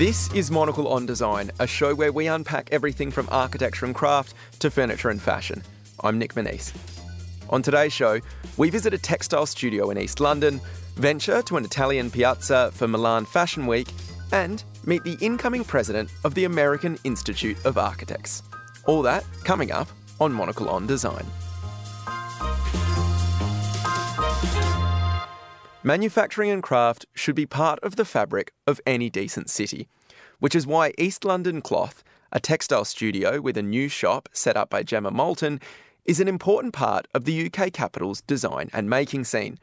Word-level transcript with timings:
This 0.00 0.32
is 0.32 0.50
Monocle 0.50 0.88
on 0.88 1.04
Design, 1.04 1.50
a 1.58 1.66
show 1.66 1.94
where 1.94 2.10
we 2.10 2.26
unpack 2.26 2.70
everything 2.72 3.10
from 3.10 3.28
architecture 3.30 3.84
and 3.84 3.94
craft 3.94 4.32
to 4.60 4.70
furniture 4.70 5.10
and 5.10 5.20
fashion. 5.20 5.62
I'm 6.02 6.18
Nic 6.18 6.32
Monisse. 6.32 6.72
On 7.50 7.60
today's 7.60 7.92
show, 7.92 8.18
we 8.56 8.70
visit 8.70 8.94
a 8.94 8.98
textile 8.98 9.44
studio 9.44 9.90
in 9.90 9.98
East 9.98 10.18
London, 10.18 10.58
venture 10.94 11.42
to 11.42 11.58
an 11.58 11.66
Italian 11.66 12.10
piazza 12.10 12.70
for 12.72 12.88
Milan 12.88 13.26
Fashion 13.26 13.66
Week, 13.66 13.88
and 14.32 14.64
meet 14.86 15.04
the 15.04 15.18
incoming 15.20 15.64
president 15.64 16.10
of 16.24 16.34
the 16.34 16.44
American 16.44 16.98
Institute 17.04 17.62
of 17.66 17.76
Architects. 17.76 18.42
All 18.86 19.02
that 19.02 19.22
coming 19.44 19.70
up 19.70 19.88
on 20.18 20.32
Monocle 20.32 20.70
on 20.70 20.86
Design. 20.86 21.26
Manufacturing 25.82 26.50
and 26.50 26.62
craft 26.62 27.06
should 27.14 27.34
be 27.34 27.46
part 27.46 27.78
of 27.82 27.96
the 27.96 28.04
fabric 28.04 28.52
of 28.66 28.82
any 28.86 29.08
decent 29.08 29.48
city, 29.48 29.88
which 30.38 30.54
is 30.54 30.66
why 30.66 30.92
East 30.98 31.24
London 31.24 31.62
Cloth, 31.62 32.04
a 32.30 32.38
textile 32.38 32.84
studio 32.84 33.40
with 33.40 33.56
a 33.56 33.62
new 33.62 33.88
shop 33.88 34.28
set 34.30 34.58
up 34.58 34.68
by 34.68 34.82
Gemma 34.82 35.10
Moulton, 35.10 35.58
is 36.04 36.20
an 36.20 36.28
important 36.28 36.74
part 36.74 37.08
of 37.14 37.24
the 37.24 37.46
UK 37.46 37.72
capital's 37.72 38.20
design 38.20 38.68
and 38.74 38.90
making 38.90 39.24
scene. 39.24 39.58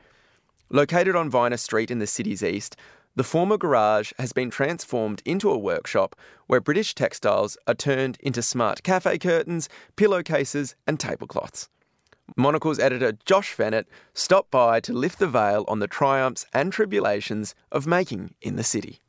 Located 0.71 1.15
on 1.15 1.29
Viner 1.29 1.55
Street 1.55 1.91
in 1.91 1.99
the 1.99 2.07
city's 2.07 2.41
east, 2.41 2.75
the 3.15 3.23
former 3.23 3.57
garage 3.57 4.11
has 4.17 4.33
been 4.33 4.49
transformed 4.49 5.21
into 5.23 5.51
a 5.51 5.57
workshop 5.57 6.15
where 6.47 6.59
British 6.59 6.95
textiles 6.95 7.59
are 7.67 7.75
turned 7.75 8.17
into 8.21 8.41
smart 8.41 8.81
cafe 8.81 9.19
curtains, 9.19 9.69
pillowcases, 9.95 10.75
and 10.87 10.99
tablecloths. 10.99 11.69
Monocle's 12.35 12.79
editor 12.79 13.17
Josh 13.25 13.55
Fehnert 13.55 13.85
stopped 14.13 14.51
by 14.51 14.79
to 14.81 14.93
lift 14.93 15.19
the 15.19 15.27
veil 15.27 15.63
on 15.67 15.79
the 15.79 15.87
triumphs 15.87 16.45
and 16.53 16.73
tribulations 16.73 17.55
of 17.71 17.87
making 17.87 18.33
in 18.41 18.55
the 18.55 18.63
city. 18.63 18.99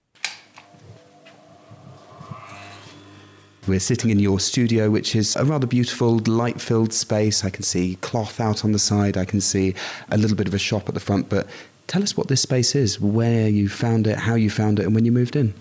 We're 3.67 3.81
sitting 3.81 4.09
in 4.11 4.19
your 4.19 4.41
studio, 4.41 4.89
which 4.89 5.15
is 5.15 5.37
a 5.37 5.45
rather 5.45 5.67
beautiful, 5.67 6.21
light 6.27 6.59
filled 6.59 6.95
space. 6.95 7.45
I 7.45 7.51
can 7.51 7.63
see 7.63 7.97
cloth 7.97 8.41
out 8.41 8.65
on 8.65 8.73
the 8.73 8.79
side, 8.79 9.19
I 9.19 9.27
can 9.27 9.43
see 9.43 9.75
a 10.11 10.17
little 10.17 10.37
bit 10.37 10.49
of 10.49 10.55
a 10.55 10.59
shop 10.59 10.89
at 10.89 10.95
the 10.95 11.01
front. 11.01 11.29
But 11.29 11.47
tell 11.87 12.03
us 12.03 12.17
what 12.17 12.29
this 12.29 12.41
space 12.41 12.75
is, 12.75 12.99
where 12.99 13.47
you 13.47 13.69
found 13.69 14.07
it, 14.07 14.17
how 14.21 14.37
you 14.37 14.49
found 14.49 14.79
it, 14.79 14.87
and 14.87 14.95
when 14.95 15.05
you 15.05 15.13
moved 15.13 15.37
in. 15.37 15.53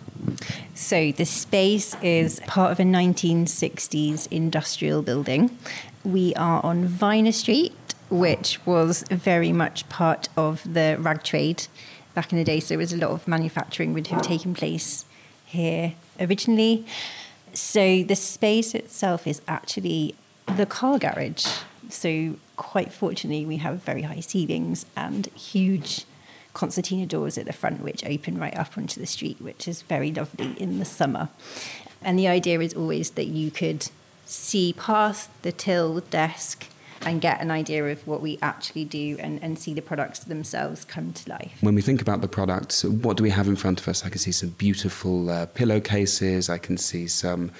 So, 0.73 1.11
the 1.11 1.25
space 1.25 1.95
is 2.01 2.39
part 2.47 2.71
of 2.71 2.79
a 2.79 2.83
1960s 2.83 4.27
industrial 4.31 5.01
building. 5.01 5.57
We 6.07 6.33
are 6.35 6.65
on 6.65 6.85
Viner 6.85 7.33
Street, 7.33 7.73
which 8.09 8.65
was 8.65 9.03
very 9.09 9.51
much 9.51 9.89
part 9.89 10.29
of 10.37 10.63
the 10.63 10.95
rag 10.97 11.21
trade 11.21 11.67
back 12.15 12.31
in 12.31 12.37
the 12.37 12.45
day. 12.45 12.61
So, 12.61 12.69
there 12.69 12.77
was 12.77 12.93
a 12.93 12.97
lot 12.97 13.11
of 13.11 13.27
manufacturing 13.27 13.91
would 13.93 14.07
have 14.07 14.21
taken 14.21 14.53
place 14.53 15.03
here 15.45 15.95
originally. 16.17 16.85
So 17.53 18.03
the 18.03 18.15
space 18.15 18.73
itself 18.73 19.27
is 19.27 19.41
actually 19.47 20.15
the 20.45 20.65
car 20.65 20.99
garage. 20.99 21.45
So 21.89 22.35
quite 22.55 22.93
fortunately, 22.93 23.45
we 23.45 23.57
have 23.57 23.83
very 23.83 24.03
high 24.03 24.19
ceilings 24.19 24.85
and 24.95 25.25
huge 25.27 26.05
concertina 26.53 27.05
doors 27.05 27.37
at 27.37 27.45
the 27.45 27.53
front, 27.53 27.81
which 27.81 28.05
open 28.05 28.37
right 28.37 28.55
up 28.55 28.77
onto 28.77 28.99
the 28.99 29.07
street, 29.07 29.41
which 29.41 29.67
is 29.67 29.81
very 29.81 30.11
lovely 30.11 30.53
in 30.61 30.79
the 30.79 30.85
summer. 30.85 31.29
And 32.01 32.17
the 32.17 32.27
idea 32.27 32.59
is 32.59 32.73
always 32.73 33.11
that 33.11 33.25
you 33.25 33.51
could 33.51 33.89
see 34.29 34.73
past 34.73 35.29
the 35.41 35.51
till 35.51 35.99
desk 36.01 36.67
and 37.01 37.21
get 37.21 37.39
an 37.41 37.51
idea 37.51 37.85
of 37.85 38.05
what 38.07 38.21
we 38.21 38.37
actually 38.41 38.83
do 38.83 39.15
and, 39.19 39.41
and 39.43 39.57
see 39.57 39.73
the 39.73 39.81
products 39.81 40.19
themselves 40.19 40.83
come 40.83 41.13
to 41.13 41.29
life. 41.29 41.57
When 41.61 41.75
we 41.75 41.81
think 41.81 42.01
about 42.01 42.21
the 42.21 42.27
products, 42.27 42.83
what 42.83 43.17
do 43.17 43.23
we 43.23 43.29
have 43.29 43.47
in 43.47 43.55
front 43.55 43.79
of 43.79 43.87
us? 43.87 44.05
I 44.05 44.09
can 44.09 44.19
see 44.19 44.31
some 44.31 44.49
beautiful 44.49 45.29
uh, 45.29 45.45
pillowcases, 45.47 46.49
I 46.49 46.57
can 46.57 46.77
see 46.77 47.07
some 47.07 47.51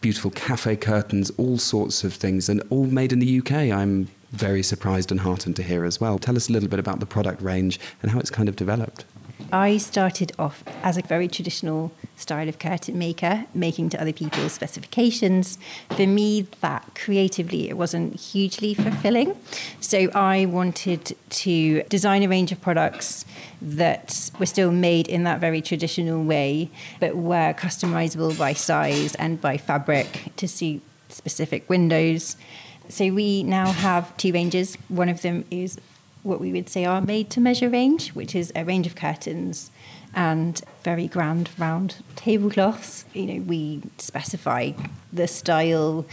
beautiful 0.00 0.30
cafe 0.30 0.76
curtains, 0.76 1.30
all 1.36 1.58
sorts 1.58 2.04
of 2.04 2.14
things, 2.14 2.48
and 2.48 2.62
all 2.70 2.86
made 2.86 3.12
in 3.12 3.18
the 3.18 3.38
UK. 3.38 3.52
I'm 3.52 4.08
very 4.32 4.62
surprised 4.62 5.10
and 5.10 5.20
heartened 5.20 5.56
to 5.56 5.62
hear 5.62 5.84
as 5.84 6.00
well. 6.00 6.18
Tell 6.18 6.36
us 6.36 6.48
a 6.48 6.52
little 6.52 6.68
bit 6.68 6.78
about 6.78 7.00
the 7.00 7.06
product 7.06 7.42
range 7.42 7.78
and 8.02 8.10
how 8.10 8.18
it's 8.18 8.30
kind 8.30 8.48
of 8.48 8.56
developed. 8.56 9.04
I 9.52 9.78
started 9.78 10.32
off 10.38 10.62
as 10.82 10.96
a 10.96 11.02
very 11.02 11.26
traditional 11.28 11.92
style 12.16 12.48
of 12.48 12.58
curtain 12.58 12.98
maker, 12.98 13.46
making 13.54 13.88
to 13.90 14.00
other 14.00 14.12
people's 14.12 14.52
specifications. 14.52 15.58
For 15.90 16.06
me, 16.06 16.46
that 16.60 16.94
creatively, 16.94 17.68
it 17.68 17.76
wasn't 17.76 18.14
hugely 18.20 18.74
fulfilling. 18.74 19.36
So 19.80 20.10
I 20.14 20.46
wanted 20.46 21.16
to 21.30 21.82
design 21.84 22.22
a 22.22 22.28
range 22.28 22.52
of 22.52 22.60
products 22.60 23.24
that 23.60 24.30
were 24.38 24.46
still 24.46 24.70
made 24.70 25.08
in 25.08 25.24
that 25.24 25.40
very 25.40 25.60
traditional 25.60 26.22
way, 26.22 26.70
but 27.00 27.16
were 27.16 27.52
customizable 27.54 28.38
by 28.38 28.52
size 28.52 29.14
and 29.16 29.40
by 29.40 29.56
fabric 29.56 30.32
to 30.36 30.46
suit 30.46 30.82
specific 31.08 31.68
windows. 31.68 32.36
So 32.88 33.12
we 33.12 33.42
now 33.42 33.72
have 33.72 34.16
two 34.16 34.32
ranges. 34.32 34.76
One 34.88 35.08
of 35.08 35.22
them 35.22 35.44
is 35.50 35.78
what 36.22 36.40
we 36.40 36.52
would 36.52 36.68
say 36.68 36.84
our 36.84 37.00
made 37.00 37.30
to 37.30 37.40
measure 37.40 37.68
range, 37.68 38.10
which 38.10 38.34
is 38.34 38.52
a 38.54 38.64
range 38.64 38.86
of 38.86 38.94
curtains 38.94 39.70
and 40.14 40.62
very 40.82 41.06
grand 41.06 41.50
round 41.58 41.96
tablecloths. 42.16 43.04
You 43.14 43.26
know, 43.26 43.42
we 43.42 43.82
specify 43.98 44.72
the 45.12 45.28
style, 45.28 46.04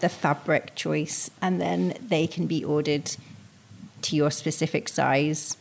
the 0.00 0.08
fabric 0.08 0.74
choice, 0.74 1.30
and 1.40 1.60
then 1.60 1.94
they 2.00 2.26
can 2.26 2.46
be 2.46 2.64
ordered 2.64 3.16
to 4.02 4.16
your 4.16 4.30
specific 4.30 4.88
size. 4.88 5.56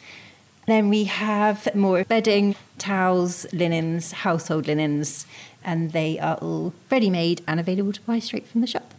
Then 0.66 0.90
we 0.90 1.06
have 1.06 1.74
more 1.74 2.04
bedding, 2.04 2.56
towels, 2.78 3.52
linens, 3.52 4.12
household 4.12 4.68
linens, 4.68 5.26
and 5.64 5.92
they 5.92 6.20
are 6.20 6.36
all 6.36 6.74
ready 6.92 7.10
made 7.10 7.42
and 7.48 7.60
available 7.60 7.94
to 7.94 8.02
buy 8.02 8.20
straight 8.20 8.48
from 8.48 8.62
the 8.62 8.68
shop. 8.68 8.94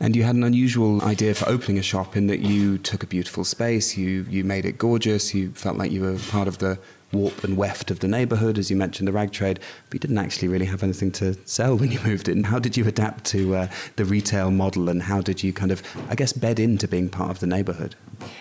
And 0.00 0.14
you 0.14 0.22
had 0.22 0.36
an 0.36 0.44
unusual 0.44 1.02
idea 1.02 1.34
for 1.34 1.48
opening 1.48 1.78
a 1.78 1.82
shop 1.82 2.16
in 2.16 2.28
that 2.28 2.38
you 2.38 2.78
took 2.78 3.02
a 3.02 3.06
beautiful 3.06 3.44
space, 3.44 3.96
you, 3.96 4.24
you 4.30 4.44
made 4.44 4.64
it 4.64 4.78
gorgeous, 4.78 5.34
you 5.34 5.50
felt 5.52 5.76
like 5.76 5.90
you 5.90 6.02
were 6.02 6.18
part 6.30 6.46
of 6.46 6.58
the 6.58 6.78
warp 7.12 7.42
and 7.42 7.56
weft 7.56 7.90
of 7.90 8.00
the 8.00 8.06
neighbourhood, 8.06 8.58
as 8.58 8.70
you 8.70 8.76
mentioned, 8.76 9.08
the 9.08 9.12
rag 9.12 9.32
trade, 9.32 9.58
but 9.86 9.94
you 9.94 10.00
didn't 10.00 10.18
actually 10.18 10.46
really 10.46 10.66
have 10.66 10.82
anything 10.82 11.10
to 11.10 11.34
sell 11.46 11.76
when 11.76 11.90
you 11.90 11.98
moved 12.00 12.28
in. 12.28 12.44
How 12.44 12.58
did 12.58 12.76
you 12.76 12.86
adapt 12.86 13.24
to 13.26 13.56
uh, 13.56 13.68
the 13.96 14.04
retail 14.04 14.50
model 14.50 14.88
and 14.88 15.02
how 15.02 15.20
did 15.20 15.42
you 15.42 15.52
kind 15.52 15.72
of, 15.72 15.82
I 16.08 16.14
guess, 16.14 16.32
bed 16.32 16.60
into 16.60 16.86
being 16.86 17.08
part 17.08 17.30
of 17.30 17.40
the 17.40 17.46
neighbourhood? 17.46 17.96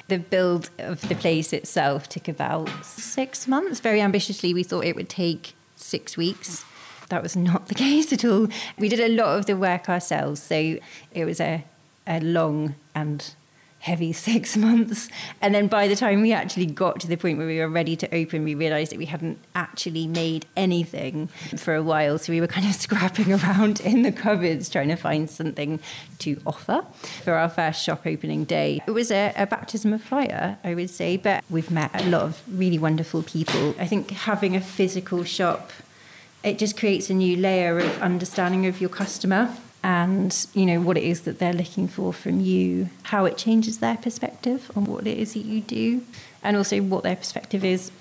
The 0.10 0.20
build 0.20 0.70
of 0.78 1.08
the 1.08 1.16
place 1.16 1.54
itself 1.54 2.08
took 2.10 2.28
about 2.28 2.70
six 2.86 3.48
months. 3.48 3.80
Very 3.80 4.02
ambitiously, 4.02 4.54
we 4.54 4.64
thought 4.64 4.86
it 4.86 4.96
would 4.96 5.10
take 5.10 5.56
six 5.76 6.18
weeks 6.18 6.66
that 7.10 7.24
was 7.24 7.36
not 7.36 7.68
the 7.68 7.76
case 7.88 8.12
at 8.14 8.26
all. 8.26 8.48
We 8.78 8.90
did 8.90 9.00
a 9.00 9.10
lot 9.10 9.38
of 9.38 9.46
the 9.46 9.58
work 9.58 9.90
ourselves, 9.90 10.42
so 10.42 10.78
it 11.12 11.26
was 11.26 11.40
a, 11.40 11.64
a 12.06 12.20
long 12.20 12.76
and 12.96 13.34
heavy 13.80 14.12
six 14.30 14.58
months. 14.58 15.10
And 15.42 15.56
then 15.56 15.68
by 15.68 15.88
the 15.88 15.96
time 15.96 16.22
we 16.22 16.34
actually 16.34 16.66
got 16.66 17.00
to 17.02 17.08
the 17.08 17.16
point 17.16 17.38
where 17.38 17.48
we 17.48 17.60
were 17.60 17.70
ready 17.70 17.96
to 17.96 18.14
open, 18.14 18.44
we 18.44 18.56
realized 18.56 18.92
that 18.92 18.98
we 18.98 19.06
hadn't 19.06 19.40
actually 19.56 20.08
made 20.08 20.46
anything 20.56 21.28
for 21.58 21.76
a 21.76 21.84
while. 21.84 22.18
So 22.18 22.34
we 22.34 22.42
were 22.42 22.48
kind 22.48 22.68
of 22.68 22.74
scrapping 22.86 23.32
around 23.32 23.80
in 23.80 24.02
the 24.02 24.12
cupboards 24.12 24.70
trying 24.70 24.90
to 24.90 24.96
find 24.96 25.30
something 25.30 25.80
to 26.20 26.42
offer 26.46 26.86
for 27.24 27.34
our 27.34 27.50
first 27.50 27.84
shop 27.84 28.06
opening 28.06 28.44
day. 28.44 28.82
It 28.88 28.92
was 28.92 29.12
a, 29.12 29.34
a 29.38 29.48
baptism 29.48 29.94
of 29.94 30.02
fire, 30.02 30.58
I 30.64 30.76
would 30.76 30.90
say, 30.90 31.18
but 31.18 31.44
we've 31.50 31.72
met 31.72 31.92
a 32.00 32.10
lot 32.10 32.24
of 32.24 32.42
really 32.48 32.80
wonderful 32.80 33.24
people. 33.24 33.76
I 33.80 33.88
think 33.88 34.12
having 34.12 34.56
a 34.56 34.62
physical 34.62 35.24
shop 35.24 35.72
it 36.44 36.58
just 36.58 36.78
creates 36.78 37.10
a 37.10 37.14
new 37.14 37.36
layer 37.36 37.80
of 37.80 38.02
understanding 38.02 38.66
of 38.66 38.80
your 38.80 38.90
customer 38.90 39.56
and 39.84 40.48
you 40.54 40.66
know 40.66 40.82
what 40.82 40.98
it 40.98 41.04
is 41.04 41.22
that 41.22 41.40
they're 41.40 41.54
looking 41.54 41.88
for 41.88 42.12
from 42.12 42.40
you 42.40 42.90
how 43.04 43.26
it 43.26 43.38
changes 43.38 43.80
their 43.80 43.98
perspective 43.98 44.72
on 44.76 44.86
what 44.86 45.06
it 45.06 45.18
is 45.18 45.34
that 45.34 45.46
you 45.46 45.62
do 45.62 46.04
and 46.44 46.58
also 46.58 46.82
what 46.82 47.04
their 47.04 47.16
perspective 47.16 47.64
is 47.64 47.92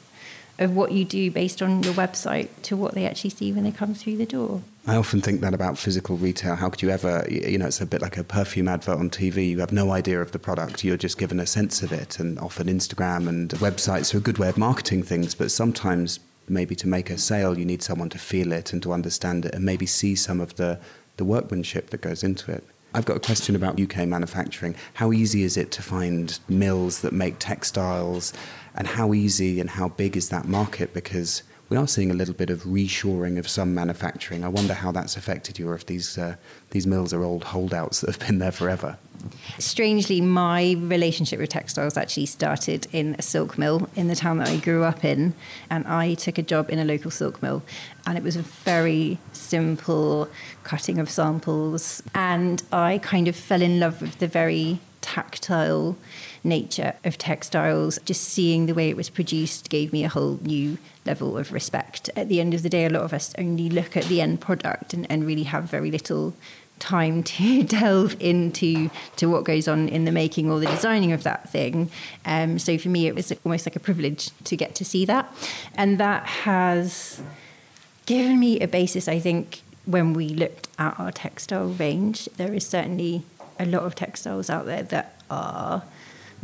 of 0.59 0.75
what 0.75 0.93
you 0.93 1.05
do 1.05 1.31
based 1.31 1.61
on 1.61 1.83
your 1.83 1.95
website 1.95 2.49
to 2.63 2.77
what 2.77 2.95
they 2.95 3.07
actually 3.07 3.31
see 3.31 3.53
when 3.53 3.65
they 3.65 3.71
come 3.71 3.95
through 3.95 4.17
the 4.17 4.27
door. 4.27 4.63
I 4.87 4.97
often 4.97 5.21
think 5.21 5.41
that 5.41 5.53
about 5.53 5.77
physical 5.77 6.17
retail. 6.17 6.55
How 6.55 6.71
could 6.71 6.81
you 6.81 6.91
ever, 6.91 7.27
you 7.29 7.59
know, 7.59 7.67
it's 7.67 7.81
a 7.81 7.87
bit 7.87 8.01
like 8.01 8.17
a 8.17 8.25
perfume 8.25 8.69
advert 8.69 8.99
on 8.99 9.11
TV. 9.11 9.51
You 9.51 9.59
have 9.61 9.73
no 9.73 9.91
idea 9.91 10.21
of 10.23 10.33
the 10.33 10.39
product. 10.39 10.85
You're 10.85 10.97
just 10.97 11.19
given 11.19 11.41
a 11.41 11.47
sense 11.47 11.83
of 11.83 11.93
it. 11.93 12.19
And 12.19 12.39
often 12.39 12.69
Instagram 12.69 13.29
and 13.29 13.51
websites 13.51 14.15
are 14.15 14.19
a 14.19 14.21
good 14.21 14.39
way 14.39 14.49
of 14.49 14.57
marketing 14.57 15.03
things, 15.03 15.35
but 15.35 15.51
sometimes 15.51 16.21
maybe 16.49 16.75
to 16.77 16.89
make 16.89 17.11
a 17.11 17.19
sale, 17.19 17.59
you 17.59 17.65
need 17.65 17.83
someone 17.83 18.09
to 18.11 18.19
feel 18.19 18.53
it 18.53 18.73
and 18.73 18.83
to 18.83 18.93
understand 18.93 19.47
it 19.47 19.55
and 19.55 19.65
maybe 19.65 19.87
see 19.87 20.15
some 20.15 20.41
of 20.41 20.57
the, 20.57 20.79
the 21.17 21.25
workmanship 21.25 21.91
that 21.91 22.01
goes 22.01 22.23
into 22.23 22.51
it. 22.53 22.65
I've 22.95 23.05
got 23.05 23.17
a 23.17 23.21
question 23.21 23.55
about 23.55 23.81
UK 23.81 24.09
manufacturing. 24.09 24.75
How 24.95 25.13
easy 25.13 25.43
is 25.43 25.57
it 25.57 25.71
to 25.73 25.83
find 25.83 26.39
mills 26.49 27.03
that 27.03 27.13
make 27.13 27.37
textiles? 27.39 28.33
And 28.75 28.87
how 28.87 29.13
easy 29.13 29.61
and 29.61 29.69
how 29.69 29.89
big 29.89 30.17
is 30.17 30.31
that 30.31 30.47
market? 30.47 30.95
Because 30.95 31.43
we 31.69 31.77
are 31.77 31.89
seeing 31.89 32.11
a 32.11 32.15
little 32.15 32.35
bit 32.35 32.51
of 32.51 32.63
reshoring 32.63 33.39
of 33.39 33.49
some 33.49 33.75
manufacturing. 33.75 34.45
I 34.45 34.49
wonder 34.49 34.75
how 34.75 34.93
that's 34.93 35.17
affected 35.17 35.59
you, 35.59 35.69
or 35.69 35.75
if 35.75 35.87
these 35.87 36.17
uh, 36.17 36.37
these 36.71 36.87
mills 36.87 37.13
are 37.13 37.23
old 37.23 37.45
holdouts 37.45 38.01
that 38.01 38.11
have 38.11 38.27
been 38.27 38.39
there 38.39 38.53
forever. 38.53 38.99
Strangely, 39.59 40.21
my 40.21 40.77
relationship 40.79 41.41
with 41.41 41.49
textiles 41.49 41.97
actually 41.97 42.27
started 42.27 42.87
in 42.93 43.17
a 43.19 43.23
silk 43.23 43.59
mill 43.59 43.89
in 43.97 44.09
the 44.09 44.15
town 44.15 44.39
that 44.39 44.49
I 44.49 44.59
grew 44.59 44.85
up 44.85 45.05
in. 45.05 45.35
And 45.71 45.87
I 45.87 46.15
took 46.15 46.39
a 46.39 46.43
job 46.43 46.71
in 46.71 46.79
a 46.79 46.85
local 46.85 47.11
silk 47.11 47.43
mill. 47.43 47.63
And 48.07 48.17
it 48.17 48.23
was 48.23 48.37
a 48.37 48.43
very 48.43 49.19
simple 49.33 50.29
cutting 50.63 50.99
of 50.99 51.11
samples. 51.11 52.03
And 52.15 52.63
I 52.71 52.99
kind 52.99 53.27
of 53.27 53.35
fell 53.35 53.63
in 53.63 53.81
love 53.81 54.01
with 54.01 54.19
the 54.19 54.29
very 54.29 54.81
tactile 55.01 55.97
nature 56.47 56.95
of 57.05 57.19
textiles. 57.19 57.99
Just 58.05 58.25
seeing 58.25 58.67
the 58.67 58.75
way 58.75 58.89
it 58.89 58.97
was 58.97 59.11
produced 59.11 59.69
gave 59.69 59.93
me 59.93 60.05
a 60.05 60.09
whole 60.09 60.39
new 60.43 60.79
level 61.05 61.37
of 61.37 61.53
respect. 61.53 62.09
At 62.17 62.29
the 62.29 62.41
end 62.41 62.55
of 62.55 62.63
the 62.63 62.69
day, 62.69 62.87
a 62.87 62.91
lot 62.91 63.03
of 63.03 63.13
us 63.13 63.35
only 63.37 63.69
look 63.69 63.97
at 63.97 64.05
the 64.05 64.21
end 64.21 64.41
product 64.41 64.95
and, 64.95 65.07
and 65.11 65.27
really 65.27 65.45
have 65.45 65.65
very 65.65 65.91
little 65.91 66.35
time 66.79 67.23
to 67.23 67.63
delve 67.65 68.17
into 68.21 68.91
to 69.17 69.27
what 69.27 69.45
goes 69.45 69.67
on 69.69 69.89
in 69.89 70.05
the 70.05 70.13
making 70.13 70.51
or 70.51 70.61
the 70.61 70.67
designing 70.67 71.13
of 71.13 71.23
that 71.23 71.49
thing. 71.49 71.91
Um, 72.25 72.59
so 72.59 72.79
for 72.79 72.89
me, 72.89 73.07
it 73.07 73.15
was 73.15 73.33
almost 73.45 73.67
like 73.67 73.77
a 73.77 73.81
privilege 73.81 74.31
to 74.45 74.57
get 74.57 74.75
to 74.77 74.85
see 74.85 75.05
that, 75.07 75.33
and 75.75 75.99
that 75.99 76.27
has 76.27 77.23
given 78.05 78.39
me 78.39 78.61
a 78.61 78.69
basis. 78.69 79.09
I 79.09 79.19
think 79.19 79.63
when 79.85 80.13
we 80.13 80.29
looked 80.29 80.69
at 80.79 80.99
our 80.99 81.13
textile 81.13 81.69
range, 81.69 82.29
there 82.37 82.53
is 82.53 82.67
certainly 82.67 83.23
a 83.59 83.65
lot 83.65 83.83
of 83.83 83.95
textiles 83.95 84.51
out 84.51 84.67
there 84.67 84.83
that 84.83 85.21
are 85.31 85.83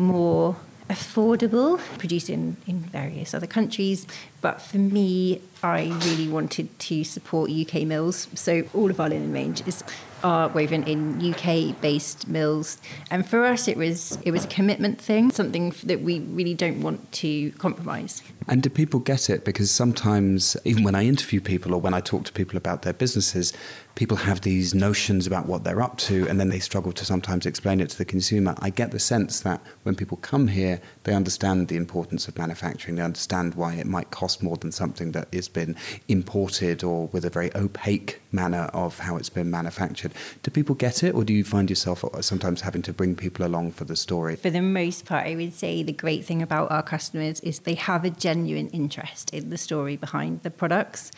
more 0.02 0.56
affordable, 0.90 1.78
produced 1.98 2.28
in, 2.28 2.56
in 2.66 2.80
various 2.80 3.32
other 3.34 3.46
countries. 3.46 4.06
But 4.40 4.60
for 4.60 4.78
me, 4.78 5.40
I 5.62 5.84
really 6.04 6.28
wanted 6.28 6.78
to 6.80 7.04
support 7.04 7.50
UK 7.50 7.82
mills. 7.82 8.28
So 8.34 8.64
all 8.74 8.90
of 8.90 9.00
our 9.00 9.08
linen 9.08 9.32
range 9.32 9.66
is 9.66 9.82
are 10.24 10.48
woven 10.48 10.84
in 10.84 11.32
UK 11.32 11.80
based 11.80 12.28
mills. 12.28 12.78
And 13.10 13.28
for 13.28 13.44
us 13.44 13.68
it 13.68 13.76
was 13.76 14.18
it 14.22 14.30
was 14.30 14.44
a 14.44 14.48
commitment 14.48 15.00
thing, 15.00 15.30
something 15.30 15.74
that 15.84 16.00
we 16.02 16.20
really 16.20 16.54
don't 16.54 16.80
want 16.80 17.10
to 17.12 17.50
compromise. 17.52 18.22
And 18.48 18.62
do 18.62 18.70
people 18.70 19.00
get 19.00 19.30
it? 19.30 19.44
Because 19.44 19.70
sometimes 19.70 20.56
even 20.64 20.84
when 20.84 20.94
I 20.94 21.04
interview 21.04 21.40
people 21.40 21.74
or 21.74 21.80
when 21.80 21.94
I 21.94 22.00
talk 22.00 22.24
to 22.24 22.32
people 22.32 22.56
about 22.56 22.82
their 22.82 22.92
businesses, 22.92 23.52
people 23.94 24.16
have 24.16 24.40
these 24.40 24.74
notions 24.74 25.26
about 25.26 25.46
what 25.46 25.64
they're 25.64 25.82
up 25.82 25.98
to 25.98 26.26
and 26.28 26.40
then 26.40 26.48
they 26.48 26.58
struggle 26.58 26.92
to 26.92 27.04
sometimes 27.04 27.46
explain 27.46 27.80
it 27.80 27.90
to 27.90 27.98
the 27.98 28.04
consumer. 28.04 28.54
I 28.58 28.70
get 28.70 28.90
the 28.90 28.98
sense 28.98 29.40
that 29.40 29.60
when 29.82 29.94
people 29.94 30.16
come 30.18 30.48
here, 30.48 30.80
they 31.04 31.14
understand 31.14 31.68
the 31.68 31.76
importance 31.76 32.28
of 32.28 32.38
manufacturing, 32.38 32.96
they 32.96 33.02
understand 33.02 33.54
why 33.54 33.74
it 33.74 33.86
might 33.86 34.10
cost 34.10 34.42
more 34.42 34.56
than 34.56 34.72
something 34.72 35.12
that 35.12 35.32
has 35.32 35.48
been 35.48 35.76
imported 36.08 36.82
or 36.82 37.08
with 37.08 37.24
a 37.24 37.30
very 37.30 37.54
opaque 37.54 38.20
manner 38.30 38.70
of 38.72 39.00
how 39.00 39.16
it's 39.16 39.28
been 39.28 39.50
manufactured. 39.50 40.12
Do 40.42 40.50
people 40.50 40.74
get 40.74 41.02
it 41.02 41.14
or 41.14 41.24
do 41.24 41.32
you 41.32 41.44
find 41.44 41.68
yourself 41.68 42.04
sometimes 42.20 42.62
having 42.62 42.82
to 42.82 42.92
bring 42.92 43.14
people 43.14 43.44
along 43.46 43.72
for 43.72 43.84
the 43.84 43.96
story? 43.96 44.36
For 44.36 44.50
the 44.50 44.62
most 44.62 45.04
part, 45.04 45.26
I 45.26 45.36
would 45.36 45.54
say 45.54 45.82
the 45.82 45.92
great 45.92 46.24
thing 46.24 46.40
about 46.40 46.70
our 46.70 46.82
customers 46.82 47.40
is 47.40 47.60
they 47.60 47.74
have 47.74 48.04
a 48.04 48.10
genuine 48.10 48.68
interest 48.68 49.30
in 49.34 49.50
the 49.50 49.58
story 49.58 49.96
behind 49.96 50.42
the 50.42 50.50
products 50.50 51.10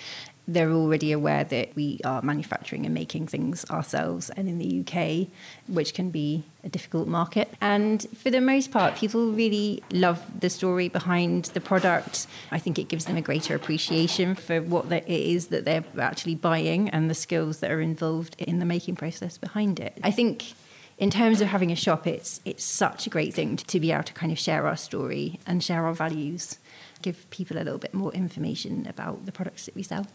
they're 0.47 0.73
already 0.73 1.13
aware 1.13 1.45
that 1.45 1.75
we 1.75 2.01
are 2.05 2.21
manufacturing 2.23 2.85
and 2.85 2.95
making 2.95 3.27
things 3.27 3.65
ourselves 3.71 4.31
and 4.31 4.49
in 4.49 4.59
the 4.59 4.81
UK, 4.81 5.29
which 5.69 5.95
can 5.95 6.11
be 6.11 6.45
a 6.63 6.69
difficult 6.69 7.09
market. 7.09 7.53
And 7.61 8.07
for 8.17 8.31
the 8.31 8.41
most 8.41 8.71
part, 8.71 8.97
people 8.97 9.33
really 9.33 9.83
love 9.91 10.41
the 10.41 10.51
story 10.51 10.89
behind 10.89 11.47
the 11.47 11.61
product. 11.61 12.27
I 12.51 12.59
think 12.59 12.79
it 12.79 12.89
gives 12.89 13.07
them 13.07 13.17
a 13.17 13.23
greater 13.23 13.55
appreciation 13.55 14.35
for 14.35 14.61
what 14.61 14.91
it 14.93 15.09
is 15.09 15.47
that 15.47 15.65
they're 15.65 15.85
actually 15.99 16.35
buying 16.35 16.91
and 16.91 17.09
the 17.09 17.15
skills 17.15 17.61
that 17.61 17.71
are 17.71 17.81
involved 17.81 18.37
in 18.39 18.59
the 18.59 18.67
making 18.67 18.97
process 18.97 19.39
behind 19.39 19.81
it. 19.81 19.99
I 20.03 20.11
think 20.11 20.55
in 20.99 21.11
terms 21.11 21.41
of 21.41 21.49
having 21.49 21.73
a 21.73 21.77
shop, 21.77 22.07
it's 22.07 22.41
it's 22.45 22.65
such 22.65 23.07
a 23.07 23.11
great 23.11 23.35
thing 23.35 23.57
to 23.57 23.81
be 23.81 23.91
able 23.91 24.05
to 24.05 24.13
kind 24.13 24.31
of 24.31 24.39
share 24.39 24.67
our 24.67 24.77
story 24.77 25.41
and 25.47 25.63
share 25.63 25.87
our 25.87 25.95
values 25.95 26.59
give 27.05 27.29
people 27.29 27.59
a 27.59 27.65
little 27.65 27.79
bit 27.79 27.93
more 27.93 28.13
information 28.15 28.87
about 28.89 29.27
the 29.27 29.33
products 29.33 29.67
that 29.67 29.75
we 29.75 29.83
sell. 29.83 30.07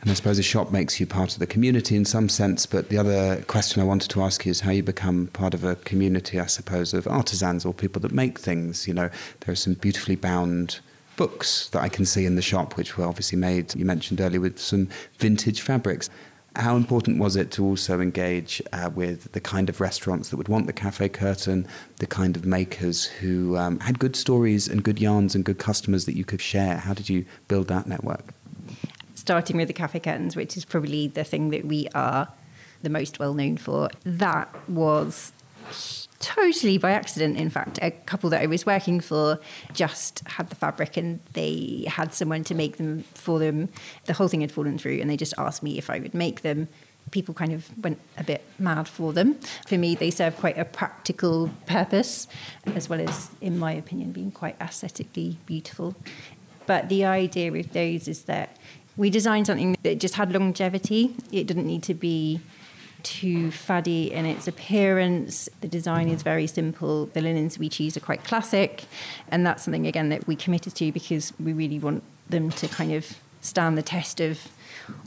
And 0.00 0.10
I 0.10 0.14
suppose 0.14 0.38
a 0.38 0.42
shop 0.42 0.72
makes 0.72 0.98
you 0.98 1.06
part 1.06 1.34
of 1.34 1.40
the 1.40 1.46
community 1.46 1.94
in 1.94 2.06
some 2.06 2.30
sense. 2.30 2.64
But 2.64 2.88
the 2.88 2.96
other 2.96 3.44
question 3.46 3.82
I 3.82 3.84
wanted 3.84 4.08
to 4.12 4.22
ask 4.22 4.46
you 4.46 4.50
is 4.50 4.60
how 4.60 4.70
you 4.70 4.82
become 4.82 5.26
part 5.26 5.52
of 5.52 5.62
a 5.62 5.76
community, 5.76 6.40
I 6.40 6.46
suppose, 6.46 6.94
of 6.94 7.06
artisans 7.06 7.66
or 7.66 7.74
people 7.74 8.00
that 8.00 8.12
make 8.12 8.38
things. 8.38 8.88
You 8.88 8.94
know, 8.94 9.10
there 9.40 9.52
are 9.52 9.56
some 9.56 9.74
beautifully 9.74 10.16
bound 10.16 10.80
books 11.16 11.68
that 11.68 11.82
I 11.82 11.90
can 11.90 12.06
see 12.06 12.24
in 12.24 12.36
the 12.36 12.42
shop, 12.42 12.78
which 12.78 12.96
were 12.96 13.04
obviously 13.04 13.36
made, 13.36 13.74
you 13.74 13.84
mentioned 13.84 14.22
earlier, 14.22 14.40
with 14.40 14.58
some 14.58 14.88
vintage 15.18 15.60
fabrics. 15.60 16.08
How 16.56 16.76
important 16.76 17.18
was 17.18 17.36
it 17.36 17.52
to 17.52 17.64
also 17.64 18.00
engage 18.00 18.60
uh, 18.72 18.90
with 18.92 19.30
the 19.32 19.40
kind 19.40 19.68
of 19.68 19.80
restaurants 19.80 20.30
that 20.30 20.36
would 20.36 20.48
want 20.48 20.66
the 20.66 20.72
cafe 20.72 21.08
curtain, 21.08 21.66
the 21.98 22.06
kind 22.06 22.36
of 22.36 22.44
makers 22.44 23.04
who 23.04 23.56
um, 23.56 23.78
had 23.80 24.00
good 24.00 24.16
stories 24.16 24.66
and 24.66 24.82
good 24.82 25.00
yarns 25.00 25.34
and 25.34 25.44
good 25.44 25.58
customers 25.58 26.06
that 26.06 26.16
you 26.16 26.24
could 26.24 26.40
share? 26.40 26.78
How 26.78 26.92
did 26.92 27.08
you 27.08 27.24
build 27.46 27.68
that 27.68 27.86
network? 27.86 28.34
Starting 29.14 29.56
with 29.58 29.68
the 29.68 29.74
cafe 29.74 30.00
curtains, 30.00 30.34
which 30.34 30.56
is 30.56 30.64
probably 30.64 31.06
the 31.06 31.22
thing 31.22 31.50
that 31.50 31.66
we 31.66 31.86
are 31.94 32.28
the 32.82 32.90
most 32.90 33.18
well 33.20 33.34
known 33.34 33.56
for, 33.56 33.88
that 34.04 34.52
was 34.68 35.32
totally 36.20 36.78
by 36.78 36.92
accident, 36.92 37.36
in 37.36 37.50
fact. 37.50 37.78
A 37.82 37.90
couple 37.90 38.30
that 38.30 38.40
I 38.40 38.46
was 38.46 38.64
working 38.64 39.00
for 39.00 39.40
just 39.72 40.20
had 40.28 40.48
the 40.48 40.54
fabric 40.54 40.96
and 40.96 41.18
they 41.32 41.86
had 41.88 42.14
someone 42.14 42.44
to 42.44 42.54
make 42.54 42.76
them 42.76 43.04
for 43.14 43.38
them. 43.38 43.70
The 44.04 44.12
whole 44.12 44.28
thing 44.28 44.42
had 44.42 44.52
fallen 44.52 44.78
through 44.78 45.00
and 45.00 45.10
they 45.10 45.16
just 45.16 45.34
asked 45.38 45.62
me 45.62 45.78
if 45.78 45.90
I 45.90 45.98
would 45.98 46.14
make 46.14 46.42
them. 46.42 46.68
People 47.10 47.34
kind 47.34 47.52
of 47.52 47.66
went 47.82 47.98
a 48.18 48.22
bit 48.22 48.44
mad 48.58 48.86
for 48.86 49.12
them. 49.12 49.34
For 49.66 49.78
me, 49.78 49.94
they 49.94 50.10
serve 50.10 50.36
quite 50.36 50.58
a 50.58 50.64
practical 50.64 51.50
purpose, 51.66 52.28
as 52.66 52.88
well 52.88 53.00
as, 53.00 53.30
in 53.40 53.58
my 53.58 53.72
opinion, 53.72 54.12
being 54.12 54.30
quite 54.30 54.54
aesthetically 54.60 55.38
beautiful. 55.46 55.96
But 56.66 56.88
the 56.88 57.06
idea 57.06 57.50
with 57.50 57.72
those 57.72 58.06
is 58.06 58.24
that 58.24 58.56
we 58.96 59.08
designed 59.10 59.46
something 59.46 59.76
that 59.82 59.98
just 59.98 60.14
had 60.16 60.32
longevity. 60.32 61.16
It 61.32 61.46
didn't 61.46 61.66
need 61.66 61.82
to 61.84 61.94
be 61.94 62.40
too 63.02 63.50
faddy 63.50 64.12
in 64.12 64.26
its 64.26 64.46
appearance. 64.48 65.48
The 65.60 65.68
design 65.68 66.08
is 66.08 66.22
very 66.22 66.46
simple. 66.46 67.06
The 67.06 67.20
linens 67.20 67.58
we 67.58 67.68
choose 67.68 67.96
are 67.96 68.00
quite 68.00 68.24
classic. 68.24 68.84
And 69.30 69.46
that's 69.46 69.64
something, 69.64 69.86
again, 69.86 70.08
that 70.10 70.26
we 70.26 70.36
committed 70.36 70.74
to 70.76 70.92
because 70.92 71.32
we 71.38 71.52
really 71.52 71.78
want 71.78 72.02
them 72.28 72.50
to 72.50 72.68
kind 72.68 72.92
of 72.92 73.18
stand 73.40 73.76
the 73.78 73.82
test 73.82 74.20
of 74.20 74.48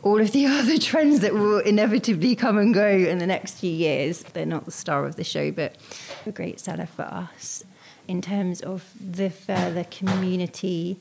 all 0.02 0.20
of 0.20 0.32
the 0.32 0.46
other 0.60 0.78
trends 0.78 1.20
that 1.22 1.34
will 1.34 1.60
inevitably 1.60 2.36
come 2.36 2.58
and 2.58 2.74
go 2.74 2.88
in 2.88 3.20
the 3.20 3.28
next 3.28 3.60
few 3.60 3.72
years. 3.72 4.24
They're 4.24 4.46
not 4.46 4.66
the 4.66 4.72
star 4.72 5.06
of 5.06 5.16
the 5.16 5.24
show, 5.24 5.52
but 5.52 5.76
a 6.26 6.32
great 6.32 6.60
seller 6.60 6.88
for 6.88 7.04
us. 7.04 7.64
In 8.08 8.22
terms 8.22 8.62
of 8.62 8.92
the 9.00 9.30
further 9.30 9.86
community, 9.86 11.00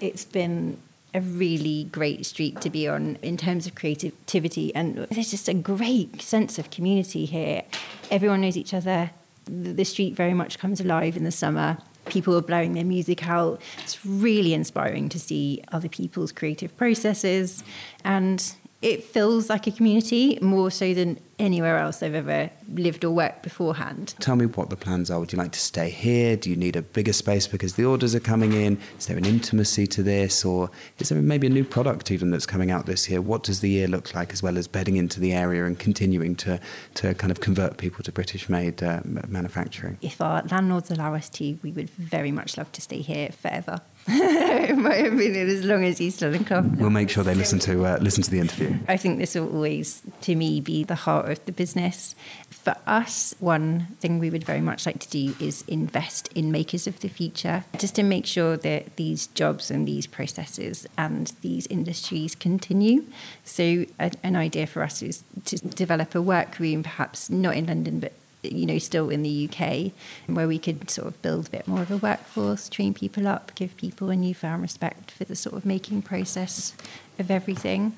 it's 0.00 0.24
been 0.24 0.78
a 1.14 1.20
really 1.20 1.84
great 1.84 2.24
street 2.26 2.60
to 2.60 2.70
be 2.70 2.86
on 2.88 3.16
in 3.22 3.36
terms 3.36 3.66
of 3.66 3.74
creativity. 3.74 4.74
And 4.74 5.06
there's 5.10 5.30
just 5.30 5.48
a 5.48 5.54
great 5.54 6.22
sense 6.22 6.58
of 6.58 6.70
community 6.70 7.24
here. 7.24 7.62
Everyone 8.10 8.40
knows 8.40 8.56
each 8.56 8.74
other. 8.74 9.10
The 9.46 9.84
street 9.84 10.14
very 10.14 10.34
much 10.34 10.58
comes 10.58 10.80
alive 10.80 11.16
in 11.16 11.24
the 11.24 11.32
summer. 11.32 11.78
People 12.06 12.36
are 12.36 12.42
blowing 12.42 12.74
their 12.74 12.84
music 12.84 13.26
out. 13.28 13.60
It's 13.82 14.04
really 14.04 14.54
inspiring 14.54 15.08
to 15.10 15.18
see 15.18 15.62
other 15.72 15.88
people's 15.88 16.32
creative 16.32 16.76
processes. 16.76 17.64
And 18.04 18.54
it 18.82 19.04
feels 19.04 19.50
like 19.50 19.66
a 19.66 19.70
community 19.70 20.38
more 20.40 20.70
so 20.70 20.94
than 20.94 21.18
anywhere 21.40 21.78
else 21.78 22.02
I've 22.02 22.14
ever 22.14 22.50
lived 22.72 23.04
or 23.04 23.10
worked 23.10 23.42
beforehand. 23.42 24.14
Tell 24.20 24.36
me 24.36 24.46
what 24.46 24.70
the 24.70 24.76
plans 24.76 25.10
are. 25.10 25.18
Would 25.18 25.32
you 25.32 25.38
like 25.38 25.52
to 25.52 25.60
stay 25.60 25.90
here? 25.90 26.36
Do 26.36 26.50
you 26.50 26.56
need 26.56 26.76
a 26.76 26.82
bigger 26.82 27.12
space 27.12 27.46
because 27.46 27.74
the 27.74 27.84
orders 27.84 28.14
are 28.14 28.20
coming 28.20 28.52
in? 28.52 28.78
Is 28.98 29.06
there 29.06 29.16
an 29.16 29.24
intimacy 29.24 29.86
to 29.88 30.02
this? 30.02 30.44
Or 30.44 30.70
is 30.98 31.08
there 31.08 31.20
maybe 31.20 31.46
a 31.46 31.50
new 31.50 31.64
product 31.64 32.10
even 32.10 32.30
that's 32.30 32.46
coming 32.46 32.70
out 32.70 32.86
this 32.86 33.08
year? 33.08 33.20
What 33.20 33.42
does 33.42 33.60
the 33.60 33.70
year 33.70 33.88
look 33.88 34.14
like 34.14 34.32
as 34.32 34.42
well 34.42 34.58
as 34.58 34.68
bedding 34.68 34.96
into 34.96 35.18
the 35.18 35.32
area 35.32 35.64
and 35.64 35.78
continuing 35.78 36.36
to, 36.36 36.60
to 36.94 37.14
kind 37.14 37.30
of 37.30 37.40
convert 37.40 37.78
people 37.78 38.04
to 38.04 38.12
British 38.12 38.48
made 38.48 38.82
uh, 38.82 39.00
manufacturing? 39.04 39.98
If 40.02 40.20
our 40.20 40.42
landlords 40.50 40.90
allow 40.90 41.14
us 41.14 41.28
to, 41.30 41.58
we 41.62 41.72
would 41.72 41.90
very 41.90 42.30
much 42.30 42.56
love 42.56 42.70
to 42.72 42.80
stay 42.80 43.00
here 43.00 43.30
forever. 43.30 43.80
in 44.08 44.82
my 44.82 44.94
opinion, 44.94 45.48
as 45.48 45.64
long 45.64 45.84
as 45.84 46.00
East 46.00 46.22
London. 46.22 46.76
We'll 46.78 46.90
make 46.90 47.10
sure 47.10 47.22
they 47.22 47.34
listen 47.34 47.58
to 47.60 47.84
uh, 47.84 47.98
listen 48.00 48.22
to 48.22 48.30
the 48.30 48.40
interview. 48.40 48.78
I 48.88 48.96
think 48.96 49.18
this 49.18 49.34
will 49.34 49.52
always, 49.52 50.02
to 50.22 50.34
me, 50.34 50.60
be 50.60 50.84
the 50.84 50.94
heart 50.94 51.29
of 51.30 51.44
the 51.46 51.52
business. 51.52 52.14
For 52.50 52.76
us, 52.86 53.34
one 53.38 53.88
thing 54.00 54.18
we 54.18 54.30
would 54.30 54.44
very 54.44 54.60
much 54.60 54.86
like 54.86 54.98
to 55.00 55.08
do 55.08 55.34
is 55.40 55.64
invest 55.66 56.28
in 56.34 56.52
makers 56.52 56.86
of 56.86 57.00
the 57.00 57.08
future, 57.08 57.64
just 57.78 57.94
to 57.96 58.02
make 58.02 58.26
sure 58.26 58.56
that 58.56 58.96
these 58.96 59.28
jobs 59.28 59.70
and 59.70 59.86
these 59.86 60.06
processes 60.06 60.86
and 60.98 61.32
these 61.40 61.66
industries 61.68 62.34
continue. 62.34 63.04
So, 63.44 63.86
a, 63.98 64.12
an 64.22 64.36
idea 64.36 64.66
for 64.66 64.82
us 64.82 65.02
is 65.02 65.22
to 65.46 65.56
develop 65.56 66.14
a 66.14 66.22
workroom, 66.22 66.82
perhaps 66.82 67.30
not 67.30 67.56
in 67.56 67.66
London, 67.66 68.00
but 68.00 68.12
you 68.42 68.66
know, 68.66 68.78
still 68.78 69.10
in 69.10 69.22
the 69.22 69.48
UK, 69.48 69.92
where 70.26 70.48
we 70.48 70.58
could 70.58 70.90
sort 70.90 71.08
of 71.08 71.20
build 71.22 71.48
a 71.48 71.50
bit 71.50 71.68
more 71.68 71.82
of 71.82 71.90
a 71.90 71.96
workforce, 71.96 72.68
train 72.68 72.94
people 72.94 73.26
up, 73.26 73.54
give 73.54 73.76
people 73.76 74.10
a 74.10 74.16
newfound 74.16 74.62
respect 74.62 75.10
for 75.10 75.24
the 75.24 75.36
sort 75.36 75.56
of 75.56 75.66
making 75.66 76.02
process 76.02 76.74
of 77.18 77.30
everything. 77.30 77.94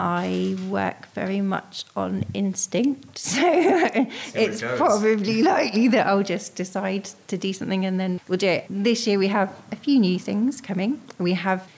I 0.00 0.56
work 0.68 1.06
very 1.14 1.40
much 1.40 1.84
on 1.94 2.24
instinct, 2.34 3.18
so 3.18 3.40
it's 4.34 4.62
it 4.62 4.76
probably 4.76 5.42
likely 5.42 5.88
that 5.88 6.06
I'll 6.06 6.24
just 6.24 6.56
decide 6.56 7.10
to 7.28 7.38
do 7.38 7.52
something 7.52 7.86
and 7.86 8.00
then 8.00 8.20
we'll 8.26 8.38
do 8.38 8.48
it. 8.48 8.66
This 8.68 9.06
year 9.06 9.18
we 9.18 9.28
have 9.28 9.54
a 9.70 9.76
few 9.76 10.00
new 10.00 10.18
things 10.18 10.60
coming. 10.60 11.00
We 11.18 11.34
have 11.34 11.68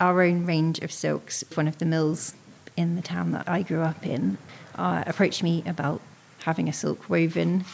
our 0.00 0.22
own 0.22 0.46
range 0.46 0.78
of 0.78 0.90
silks. 0.90 1.44
One 1.54 1.68
of 1.68 1.78
the 1.78 1.84
mills 1.84 2.34
in 2.76 2.96
the 2.96 3.02
town 3.02 3.32
that 3.32 3.46
I 3.46 3.60
grew 3.60 3.82
up 3.82 4.06
in 4.06 4.38
uh, 4.76 5.04
approached 5.06 5.42
me 5.42 5.62
about 5.66 6.00
having 6.42 6.68
a 6.68 6.72
silk 6.72 7.08
woven 7.08 7.64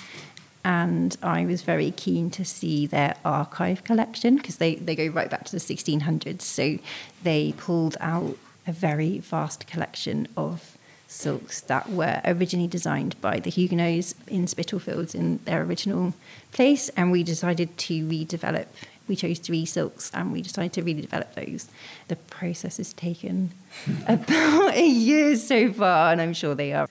and 0.67 1.17
I 1.23 1.47
was 1.47 1.63
very 1.63 1.93
keen 1.93 2.29
to 2.31 2.45
see 2.45 2.89
their 2.89 3.15
archive 3.25 3.85
collection 3.85 4.35
because 4.35 4.57
they, 4.57 4.75
they 4.75 4.97
go 4.97 5.07
right 5.07 5.31
back 5.31 5.45
to 5.45 5.53
the 5.53 5.59
1600s. 5.59 6.43
So 6.43 6.79
they 7.23 7.55
pulled 7.57 7.97
out 8.01 8.37
a 8.67 8.73
very 8.73 9.21
vast 9.21 9.69
collection 9.69 10.27
of 10.37 10.77
silks 11.07 11.61
that 11.61 11.89
were 11.91 12.21
originally 12.25 12.67
designed 12.67 13.21
by 13.21 13.39
the 13.39 13.49
Huguenots 13.49 14.17
in 14.27 14.49
Spitalfields 14.49 15.15
in 15.15 15.39
their 15.45 15.63
original 15.63 16.15
place, 16.51 16.89
and 16.91 17.13
we 17.13 17.23
decided 17.23 17.79
to 17.79 18.05
redevelop. 18.05 18.67
We 19.07 19.15
chose 19.15 19.39
three 19.39 19.67
silks 19.67 20.11
and 20.13 20.33
we 20.33 20.43
decided 20.43 20.73
to 20.73 20.83
redevelop 20.83 21.33
those. 21.35 21.69
The 22.09 22.17
process 22.17 22.79
has 22.79 22.93
taken 22.93 23.53
about 24.09 24.75
a 24.75 24.85
year 24.85 25.37
so 25.37 25.73
far, 25.73 26.11
and 26.11 26.21
I'm 26.21 26.35
sure 26.35 26.57
they 26.57 26.73
are 26.73 26.89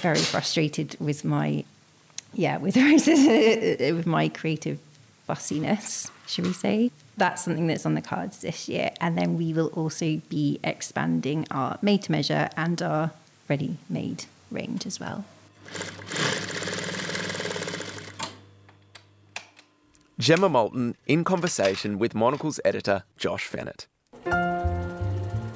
very 0.00 0.18
frustrated 0.18 0.96
with 0.98 1.24
my, 1.24 1.64
yeah, 2.32 2.56
with 2.58 2.76
with 2.76 4.06
my 4.06 4.28
creative 4.28 4.78
fussiness, 5.26 6.10
should 6.26 6.46
we 6.46 6.52
say? 6.52 6.90
that's 7.20 7.44
something 7.44 7.66
that's 7.68 7.86
on 7.86 7.94
the 7.94 8.00
cards 8.00 8.40
this 8.40 8.68
year. 8.68 8.90
And 9.00 9.16
then 9.16 9.36
we 9.36 9.52
will 9.52 9.68
also 9.68 10.20
be 10.28 10.58
expanding 10.64 11.46
our 11.50 11.78
made 11.82 12.02
to 12.04 12.12
measure 12.12 12.48
and 12.56 12.82
our 12.82 13.12
ready 13.48 13.76
made 13.88 14.24
range 14.50 14.86
as 14.86 14.98
well. 14.98 15.24
Gemma 20.18 20.48
Moulton 20.48 20.96
in 21.06 21.24
conversation 21.24 21.98
with 21.98 22.14
Monocle's 22.14 22.60
editor, 22.64 23.04
Josh 23.16 23.48
Fehnert. 23.48 23.86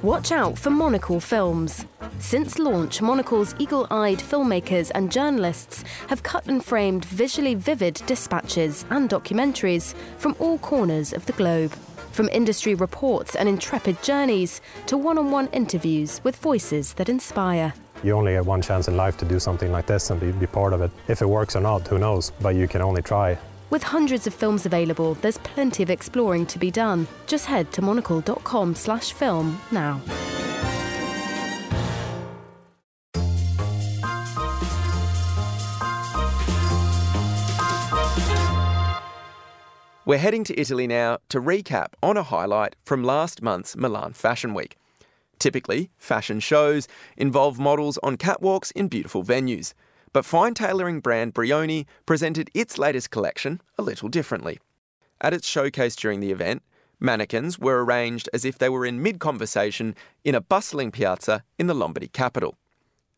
Watch 0.05 0.31
out 0.31 0.55
for 0.55 0.69
Monocle 0.69 1.19
films. 1.19 1.83
Since 2.19 2.59
launch, 2.59 3.01
Monocle's 3.01 3.55
eagle 3.57 3.87
eyed 3.89 4.19
filmmakers 4.19 4.91
and 4.93 5.11
journalists 5.11 5.83
have 6.09 6.21
cut 6.21 6.45
and 6.45 6.63
framed 6.63 7.05
visually 7.05 7.55
vivid 7.55 7.99
dispatches 8.05 8.85
and 8.91 9.09
documentaries 9.09 9.95
from 10.19 10.35
all 10.37 10.59
corners 10.59 11.11
of 11.11 11.25
the 11.25 11.31
globe. 11.31 11.71
From 12.11 12.29
industry 12.29 12.75
reports 12.75 13.35
and 13.35 13.49
intrepid 13.49 14.03
journeys 14.03 14.61
to 14.85 14.95
one 14.95 15.17
on 15.17 15.31
one 15.31 15.47
interviews 15.47 16.21
with 16.23 16.35
voices 16.35 16.93
that 16.93 17.09
inspire. 17.09 17.73
You 18.03 18.11
only 18.11 18.33
get 18.33 18.45
one 18.45 18.61
chance 18.61 18.87
in 18.87 18.95
life 18.95 19.17
to 19.17 19.25
do 19.25 19.39
something 19.39 19.71
like 19.71 19.87
this 19.87 20.11
and 20.11 20.21
be, 20.21 20.31
be 20.33 20.45
part 20.45 20.73
of 20.73 20.81
it. 20.81 20.91
If 21.07 21.23
it 21.23 21.27
works 21.27 21.55
or 21.55 21.61
not, 21.61 21.87
who 21.87 21.97
knows? 21.97 22.31
But 22.41 22.53
you 22.53 22.67
can 22.67 22.83
only 22.83 23.01
try. 23.01 23.39
With 23.69 23.83
hundreds 23.83 24.27
of 24.27 24.33
films 24.33 24.65
available, 24.65 25.15
there's 25.15 25.37
plenty 25.39 25.83
of 25.83 25.89
exploring 25.89 26.45
to 26.47 26.59
be 26.59 26.71
done. 26.71 27.07
Just 27.27 27.45
head 27.45 27.71
to 27.73 27.81
monocle.com 27.81 28.75
slash 28.75 29.11
film 29.13 29.59
now. 29.71 30.01
We're 40.07 40.19
heading 40.19 40.43
to 40.43 40.59
Italy 40.59 40.85
now 40.85 41.17
to 41.29 41.41
recap 41.41 41.93
on 42.03 42.15
a 42.15 42.21
highlight 42.21 42.75
from 42.85 43.03
last 43.03 43.41
month's 43.41 43.75
Milan 43.75 44.13
Fashion 44.13 44.53
Week. 44.53 44.77
Typically, 45.39 45.89
fashion 45.97 46.39
shows 46.39 46.87
involve 47.17 47.57
models 47.57 47.97
on 48.03 48.15
catwalks 48.15 48.71
in 48.73 48.87
beautiful 48.87 49.23
venues. 49.23 49.73
But 50.15 50.23
fine 50.23 50.53
tailoring 50.53 51.01
brand 51.01 51.33
Brioni 51.33 51.85
presented 52.05 52.49
its 52.53 52.77
latest 52.77 53.11
collection 53.11 53.59
a 53.77 53.81
little 53.81 54.07
differently. 54.07 54.59
At 55.19 55.33
its 55.33 55.45
showcase 55.45 55.93
during 55.93 56.21
the 56.21 56.31
event, 56.31 56.63
mannequins 57.01 57.59
were 57.59 57.83
arranged 57.83 58.29
as 58.33 58.45
if 58.45 58.57
they 58.57 58.69
were 58.69 58.85
in 58.85 59.03
mid 59.03 59.19
conversation 59.19 59.93
in 60.23 60.33
a 60.33 60.39
bustling 60.39 60.89
piazza 60.89 61.43
in 61.59 61.67
the 61.67 61.73
Lombardy 61.73 62.07
capital. 62.07 62.55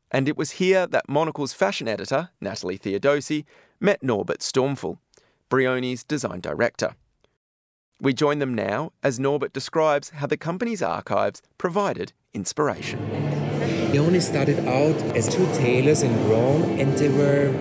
And 0.09 0.27
it 0.27 0.35
was 0.35 0.53
here 0.53 0.87
that 0.87 1.07
Monocle's 1.07 1.53
fashion 1.53 1.87
editor, 1.87 2.31
Natalie 2.41 2.79
Theodosi, 2.79 3.45
met 3.79 4.01
Norbert 4.01 4.39
Stumpfl, 4.39 4.97
Brioni's 5.51 6.03
design 6.03 6.39
director. 6.39 6.95
We 8.01 8.11
join 8.11 8.39
them 8.39 8.55
now 8.55 8.91
as 9.03 9.19
Norbert 9.19 9.53
describes 9.53 10.09
how 10.15 10.25
the 10.25 10.35
company's 10.35 10.81
archives 10.81 11.43
provided 11.59 12.13
inspiration. 12.33 13.26
They 13.91 13.99
only 13.99 14.19
started 14.19 14.59
out 14.67 14.95
as 15.15 15.27
two 15.27 15.45
tailors 15.53 16.03
in 16.03 16.29
Rome 16.29 16.63
and 16.79 16.97
they 16.97 17.09
were 17.09 17.51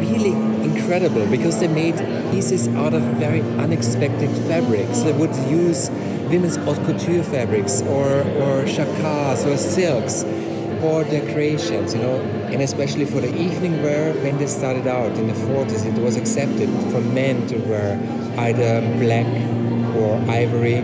really 0.00 0.32
incredible 0.64 1.26
because 1.26 1.60
they 1.60 1.68
made 1.68 1.96
pieces 2.30 2.68
out 2.68 2.94
of 2.94 3.02
very 3.18 3.40
unexpected 3.40 4.30
fabrics. 4.48 5.00
They 5.02 5.12
would 5.12 5.34
use 5.48 5.90
women's 6.30 6.56
haute 6.56 6.82
couture 6.86 7.22
fabrics 7.22 7.82
or, 7.82 8.22
or 8.42 8.64
jacquards 8.64 9.44
or 9.44 9.56
silks 9.56 10.24
for 10.80 11.04
their 11.04 11.22
creations, 11.34 11.94
you 11.94 12.00
know, 12.00 12.20
and 12.50 12.62
especially 12.62 13.04
for 13.04 13.20
the 13.20 13.28
evening 13.38 13.82
wear 13.82 14.14
when 14.24 14.38
they 14.38 14.46
started 14.46 14.86
out 14.86 15.12
in 15.18 15.26
the 15.26 15.34
40s, 15.34 15.84
it 15.84 16.00
was 16.00 16.16
accepted 16.16 16.70
for 16.90 17.00
men 17.00 17.46
to 17.48 17.58
wear 17.58 17.98
either 18.38 18.80
black 18.98 19.26
or 19.96 20.16
ivory. 20.30 20.82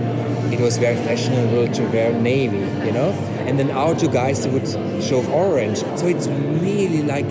It 0.53 0.61
was 0.61 0.77
very 0.79 0.97
fashionable 0.97 1.73
to 1.75 1.83
wear 1.89 2.13
navy, 2.13 2.59
you 2.87 2.93
know 2.93 3.13
and 3.47 3.61
then 3.61 3.71
our 3.71 3.95
two 3.95 4.09
guys 4.09 4.47
would 4.49 4.67
show 5.03 5.25
orange. 5.31 5.79
So 5.97 6.07
it's 6.09 6.27
really 6.27 7.03
like 7.05 7.25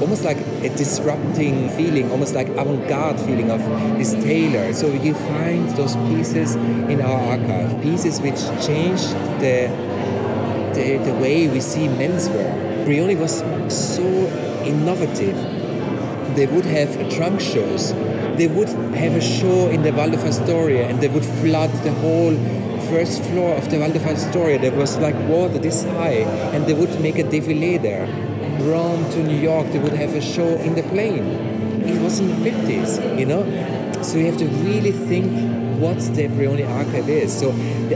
almost 0.00 0.24
like 0.24 0.38
a 0.38 0.68
disrupting 0.70 1.70
feeling, 1.70 2.10
almost 2.10 2.34
like 2.34 2.48
avant-garde 2.48 3.20
feeling 3.20 3.50
of 3.50 3.60
this 3.96 4.12
tailor. 4.12 4.72
So 4.72 4.92
you 4.92 5.14
find 5.14 5.70
those 5.76 5.94
pieces 6.10 6.56
in 6.56 7.00
our 7.00 7.38
archive, 7.38 7.80
pieces 7.80 8.20
which 8.20 8.40
changed 8.66 9.10
the 9.40 9.70
the, 10.74 10.98
the 10.98 11.14
way 11.14 11.46
we 11.46 11.60
see 11.60 11.86
menswear. 11.86 12.52
Brioni 12.84 13.16
was 13.16 13.38
so 13.72 14.02
innovative. 14.64 15.36
They 16.34 16.46
would 16.46 16.64
have 16.64 16.90
trunk 17.14 17.40
shows. 17.40 17.92
They 18.36 18.48
would 18.48 18.68
have 18.68 19.14
a 19.14 19.20
show 19.20 19.68
in 19.68 19.82
the 19.82 19.92
Waldorf 19.92 20.24
Astoria 20.24 20.88
and 20.88 21.00
they 21.00 21.08
would 21.08 21.24
flood 21.24 21.70
the 21.84 21.92
whole 21.92 22.34
first 22.90 23.22
floor 23.22 23.54
of 23.56 23.70
the 23.70 23.78
Waldorf 23.78 24.06
Astoria. 24.06 24.58
There 24.58 24.72
was 24.72 24.98
like 24.98 25.16
water 25.28 25.58
this 25.58 25.84
high, 25.84 26.26
and 26.52 26.66
they 26.66 26.74
would 26.74 27.00
make 27.00 27.18
a 27.18 27.24
défilé 27.24 27.80
there. 27.80 28.06
Rome 28.60 29.08
to 29.10 29.22
New 29.22 29.38
York, 29.38 29.70
they 29.72 29.78
would 29.78 29.94
have 29.94 30.14
a 30.14 30.20
show 30.20 30.48
in 30.66 30.74
the 30.74 30.82
plane. 30.82 31.26
It 31.86 32.00
was 32.02 32.18
in 32.20 32.28
the 32.28 32.50
50s, 32.50 33.18
you 33.18 33.26
know? 33.26 33.42
So 34.02 34.18
you 34.18 34.26
have 34.26 34.38
to 34.38 34.46
really 34.46 34.92
think 34.92 35.63
what 35.80 35.98
the 36.14 36.28
Brioni 36.28 36.68
archive 36.68 37.08
is. 37.08 37.32
So 37.32 37.52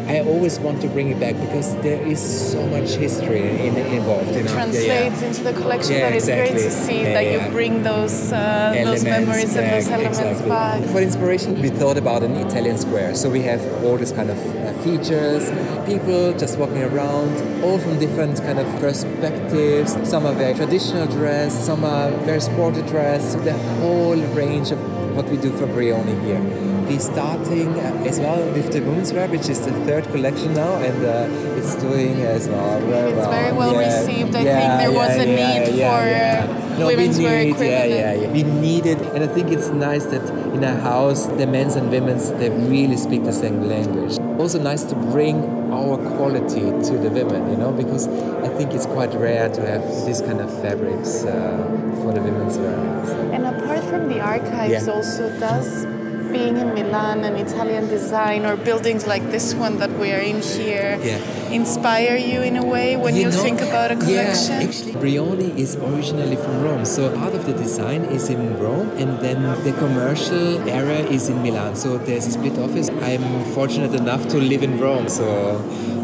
I 0.06 0.20
always 0.20 0.58
want 0.58 0.80
to 0.82 0.88
bring 0.88 1.10
it 1.10 1.20
back 1.20 1.34
because 1.40 1.74
there 1.76 2.00
is 2.06 2.20
so 2.52 2.66
much 2.66 2.90
history 2.90 3.66
in, 3.66 3.76
involved. 3.76 4.30
It 4.30 4.48
translates 4.48 5.22
into 5.22 5.42
the 5.44 5.52
collection. 5.52 5.92
Yeah, 5.92 6.08
exactly. 6.08 6.52
great 6.52 6.62
to 6.62 6.70
see 6.70 7.02
yeah, 7.02 7.14
that 7.14 7.26
you 7.32 7.50
bring 7.50 7.82
those 7.82 8.32
uh, 8.32 8.72
those 8.84 9.04
memories 9.04 9.54
back, 9.54 9.62
and 9.62 9.72
those 9.72 9.88
elements 9.88 10.18
exactly. 10.18 10.48
back. 10.48 10.84
For 10.90 11.00
inspiration, 11.00 11.60
we 11.60 11.70
thought 11.70 11.96
about 11.96 12.22
an 12.22 12.36
Italian 12.36 12.78
square. 12.78 13.14
So 13.14 13.30
we 13.30 13.42
have 13.42 13.62
all 13.84 13.96
these 13.96 14.12
kind 14.12 14.30
of 14.30 14.38
uh, 14.38 14.72
features, 14.84 15.50
people 15.86 16.32
just 16.38 16.58
walking 16.58 16.82
around, 16.82 17.62
all 17.62 17.78
from 17.78 17.98
different 17.98 18.38
kind 18.38 18.58
of 18.58 18.66
perspectives. 18.80 19.96
Some 20.08 20.26
are 20.26 20.34
very 20.34 20.54
traditional 20.54 21.06
dress, 21.06 21.66
some 21.66 21.84
are 21.84 22.10
very 22.24 22.40
sporty 22.40 22.82
dress. 22.82 23.34
The 23.36 23.56
whole 23.80 24.16
range 24.34 24.70
of 24.70 24.97
what 25.18 25.28
we 25.30 25.36
do 25.36 25.50
for 25.58 25.66
Brioni 25.66 26.14
here. 26.24 26.40
We're 26.86 27.00
starting 27.00 27.70
uh, 27.74 28.06
as 28.10 28.20
well 28.20 28.40
with 28.52 28.72
the 28.72 28.80
women's 28.80 29.12
wear, 29.12 29.26
which 29.28 29.48
is 29.48 29.60
the 29.66 29.72
third 29.84 30.04
collection 30.12 30.54
now, 30.54 30.76
and 30.76 30.98
uh, 31.04 31.58
it's 31.58 31.74
doing 31.74 32.22
as 32.22 32.48
well 32.48 32.80
very 32.80 33.12
well. 33.12 33.24
It's 33.24 33.40
very 33.40 33.52
well 33.52 33.74
yeah. 33.74 33.86
received. 33.88 34.36
I 34.36 34.42
yeah, 34.42 34.58
think 34.58 34.70
there 34.82 34.92
yeah, 34.92 35.02
was 35.02 35.14
a 35.24 35.26
need 35.40 35.62
for 35.82 36.57
no, 36.78 36.86
women's 36.86 37.18
wear 37.18 37.40
equipment. 37.40 37.70
Yeah, 37.70 37.84
yeah, 37.84 38.14
yeah. 38.14 38.32
We 38.32 38.42
need 38.42 38.86
it, 38.86 38.98
and 39.14 39.24
I 39.24 39.26
think 39.26 39.50
it's 39.50 39.68
nice 39.68 40.04
that 40.06 40.28
in 40.54 40.64
a 40.64 40.74
house, 40.74 41.26
the 41.26 41.46
men's 41.46 41.76
and 41.76 41.90
women's 41.90 42.30
they 42.32 42.50
really 42.50 42.96
speak 42.96 43.24
the 43.24 43.32
same 43.32 43.62
language. 43.62 44.18
Also 44.38 44.60
nice 44.60 44.84
to 44.84 44.94
bring 44.94 45.36
our 45.72 45.96
quality 46.16 46.60
to 46.60 46.98
the 46.98 47.10
women, 47.10 47.50
you 47.50 47.56
know, 47.56 47.72
because 47.72 48.08
I 48.08 48.48
think 48.48 48.72
it's 48.72 48.86
quite 48.86 49.12
rare 49.14 49.48
to 49.48 49.60
have 49.60 49.82
this 50.06 50.20
kind 50.20 50.40
of 50.40 50.50
fabrics 50.62 51.24
uh, 51.24 51.92
for 52.02 52.12
the 52.12 52.22
women's 52.22 52.56
wear. 52.58 53.06
So. 53.06 53.30
And 53.32 53.46
apart 53.46 53.84
from 53.84 54.08
the 54.08 54.20
archives, 54.20 54.86
yeah. 54.86 54.92
also 54.92 55.28
does 55.38 55.84
being 56.30 56.56
in 56.56 56.74
Milan 56.74 57.24
and 57.24 57.36
Italian 57.36 57.88
design 57.88 58.44
or 58.44 58.56
buildings 58.56 59.06
like 59.06 59.24
this 59.30 59.54
one 59.54 59.78
that 59.78 59.90
we 59.98 60.12
are 60.12 60.20
in 60.20 60.40
here 60.40 60.98
yeah. 61.02 61.18
inspire 61.50 62.16
you 62.16 62.42
in 62.42 62.56
a 62.56 62.64
way 62.64 62.96
when 62.96 63.14
you, 63.14 63.22
you 63.22 63.30
know, 63.30 63.42
think 63.42 63.60
about 63.60 63.90
a 63.90 63.96
collection? 63.96 64.60
Yeah, 64.60 64.68
actually, 64.68 64.92
Brioni 64.92 65.56
is 65.56 65.76
originally 65.76 66.36
from 66.36 66.62
Rome, 66.62 66.84
so 66.84 67.14
part 67.16 67.34
of 67.34 67.46
the 67.46 67.52
design 67.52 68.04
is 68.04 68.28
in 68.28 68.58
Rome, 68.58 68.90
and 68.96 69.20
then 69.20 69.42
the 69.64 69.72
commercial 69.72 70.68
area 70.68 71.06
is 71.06 71.28
in 71.28 71.42
Milan. 71.42 71.76
So 71.76 71.98
there's 71.98 72.26
a 72.26 72.32
split 72.32 72.58
office. 72.58 72.88
I'm 72.90 73.44
fortunate 73.52 73.94
enough 73.94 74.28
to 74.28 74.38
live 74.38 74.62
in 74.62 74.78
Rome, 74.78 75.08
so 75.08 75.28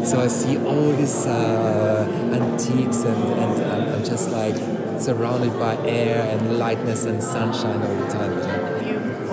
so 0.05 0.21
I 0.21 0.27
see 0.27 0.57
all 0.57 0.91
these 0.91 1.25
uh, 1.25 2.07
antiques, 2.31 3.03
and, 3.03 3.23
and 3.41 3.63
I'm, 3.71 3.93
I'm 3.93 4.03
just 4.03 4.29
like 4.29 4.55
surrounded 4.99 5.53
by 5.59 5.75
air 5.87 6.21
and 6.31 6.59
lightness 6.59 7.05
and 7.05 7.21
sunshine 7.21 7.81
all 7.81 7.95
the 7.95 8.11
time. 8.13 8.74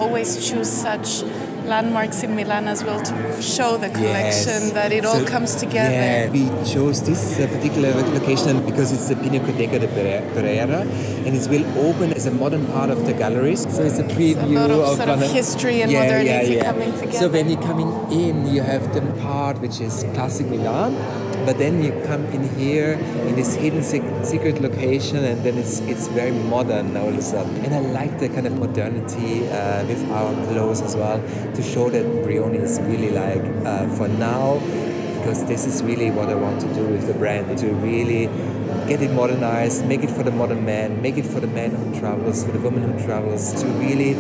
Always 0.03 0.31
choose 0.49 0.71
such 0.71 1.23
landmarks 1.65 2.23
in 2.23 2.35
Milan 2.35 2.67
as 2.69 2.83
well 2.85 3.01
to 3.01 3.43
show 3.43 3.77
the 3.77 3.89
collection 3.89 4.61
yes. 4.63 4.73
that 4.73 4.93
it 4.93 5.05
so, 5.05 5.11
all 5.11 5.25
comes 5.25 5.55
together. 5.55 5.95
Yeah, 5.95 6.31
we 6.31 6.49
chose 6.73 7.03
this 7.03 7.39
uh, 7.39 7.47
particular 7.47 7.93
location 8.19 8.65
because 8.67 8.93
it's 8.93 9.09
the 9.09 9.15
Pinacoteca 9.15 9.79
de 9.81 9.89
Brera 10.35 10.81
and 11.25 11.37
it 11.37 11.49
will 11.49 11.67
open 11.87 12.13
as 12.13 12.27
a 12.27 12.31
modern 12.31 12.67
part 12.67 12.91
of 12.91 13.07
the 13.07 13.13
galleries. 13.13 13.63
So 13.75 13.83
it's 13.83 13.99
a 13.99 14.05
preview 14.05 14.57
a 14.57 14.65
of, 14.65 14.81
of 14.81 14.97
sort 14.97 15.09
of 15.09 15.21
history 15.21 15.83
and 15.83 15.91
yeah, 15.93 16.03
modernity 16.03 16.55
yeah, 16.55 16.65
coming 16.65 16.93
together. 16.95 17.19
So 17.19 17.29
when 17.29 17.49
you're 17.49 17.63
coming 17.63 17.91
in, 18.11 18.49
you 18.49 18.63
have 18.63 18.93
the 18.95 19.03
part 19.23 19.61
which 19.61 19.81
is 19.81 20.05
classic 20.15 20.47
Milan 20.47 20.95
but 21.45 21.59
then 21.59 21.83
you 21.83 21.91
come 22.07 22.25
in 22.27 22.43
here 22.57 22.93
in 23.27 23.35
this 23.35 23.55
hidden 23.55 23.83
secret 23.83 24.61
location 24.61 25.25
and 25.25 25.43
then 25.45 25.59
it's 25.59 25.81
it's 25.81 26.09
very 26.09 26.31
modern 26.31 26.97
all 26.97 27.09
of 27.09 27.17
a 27.17 27.23
sudden 27.23 27.55
and 27.65 27.75
I 27.75 27.81
like 27.81 28.19
the 28.19 28.29
kind 28.29 28.47
of 28.47 28.59
modernity 28.59 29.49
uh, 29.49 29.85
with 29.87 30.03
our 30.11 30.33
clothes 30.47 30.81
as 30.81 30.97
well 30.97 31.19
to 31.55 31.63
show 31.63 31.91
that 31.91 32.05
Brioni 32.25 32.61
is 32.61 32.81
really 32.81 33.11
like 33.11 33.45
uh, 33.67 33.89
for 33.97 34.09
now 34.09 34.59
because 35.19 35.45
this 35.47 35.67
is 35.67 35.83
really 35.83 36.11
what 36.11 36.29
I 36.29 36.35
want 36.35 36.61
to 36.63 36.75
do 36.75 36.85
with 36.87 37.07
the 37.07 37.15
brand 37.15 37.59
to 37.59 37.69
really 37.87 38.27
get 38.89 39.03
it 39.03 39.13
modernized 39.13 39.87
make 39.87 40.03
it 40.03 40.11
for 40.11 40.23
the 40.23 40.33
modern 40.33 40.65
man 40.65 41.01
make 41.03 41.17
it 41.17 41.27
for 41.27 41.41
the 41.41 41.47
man 41.47 41.71
who 41.71 41.99
travels 41.99 42.45
for 42.45 42.53
the 42.53 42.61
woman 42.61 42.83
who 42.83 43.05
travels 43.05 43.53
to 43.63 43.67
really 43.85 44.15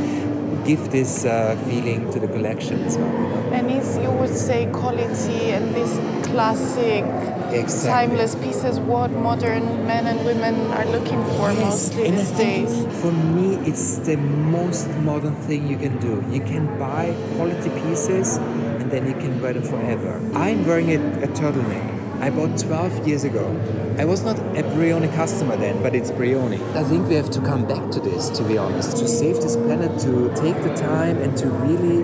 give 0.64 0.90
this 0.90 1.24
uh, 1.24 1.56
feeling 1.68 2.10
to 2.12 2.20
the 2.20 2.28
collection 2.28 2.82
as 2.82 2.96
well. 2.96 3.08
And 3.52 3.70
is 3.70 3.96
you 3.98 4.10
would 4.10 4.34
say 4.34 4.70
quality 4.72 5.50
and 5.50 5.74
this 5.74 5.98
classic, 6.32 7.04
exactly. 7.52 7.90
timeless 7.90 8.34
pieces 8.36 8.80
what 8.80 9.10
modern 9.10 9.86
men 9.86 10.06
and 10.06 10.24
women 10.24 10.54
are 10.72 10.86
looking 10.86 11.22
for 11.36 11.52
yes. 11.52 11.60
mostly 11.60 12.06
and 12.08 12.18
these 12.18 12.30
days? 12.32 13.00
For 13.02 13.12
me, 13.12 13.56
it's 13.68 13.98
the 13.98 14.16
most 14.16 14.88
modern 15.10 15.36
thing 15.36 15.68
you 15.68 15.76
can 15.76 15.98
do. 15.98 16.24
You 16.30 16.40
can 16.40 16.66
buy 16.78 17.14
quality 17.36 17.70
pieces 17.82 18.38
and 18.38 18.90
then 18.90 19.06
you 19.06 19.14
can 19.14 19.40
wear 19.40 19.52
them 19.52 19.62
forever. 19.62 20.20
I'm 20.34 20.64
wearing 20.66 20.90
a, 20.90 21.00
a 21.22 21.28
turtleneck. 21.28 22.02
I 22.22 22.30
bought 22.30 22.58
12 22.58 23.06
years 23.06 23.24
ago. 23.24 23.44
I 23.98 24.04
was 24.04 24.22
not 24.22 24.38
a 24.38 24.62
Brioni 24.62 25.12
customer 25.14 25.56
then, 25.56 25.82
but 25.82 25.94
it's 25.94 26.10
Brioni. 26.12 26.60
I 26.74 26.84
think 26.84 27.08
we 27.08 27.14
have 27.16 27.30
to 27.30 27.40
come 27.40 27.66
back 27.66 27.90
to 27.90 28.00
this, 28.00 28.30
to 28.38 28.44
be 28.44 28.56
honest, 28.56 28.96
to 28.98 29.08
save 29.08 29.36
this 29.36 29.56
planet, 29.56 30.00
to 30.00 30.32
take 30.34 30.62
the 30.62 30.72
time 30.74 31.18
and 31.18 31.36
to 31.36 31.48
really 31.48 32.02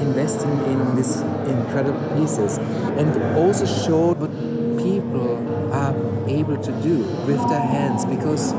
invest 0.00 0.42
in, 0.42 0.50
in 0.64 0.96
these 0.96 1.16
incredible 1.46 2.00
pieces 2.16 2.58
and 2.98 3.36
also 3.36 3.66
show 3.66 4.14
what 4.14 4.30
people 4.78 5.72
are 5.72 5.94
able 6.28 6.56
to 6.56 6.72
do 6.82 6.98
with 7.26 7.40
their 7.48 7.60
hands 7.60 8.04
because 8.04 8.52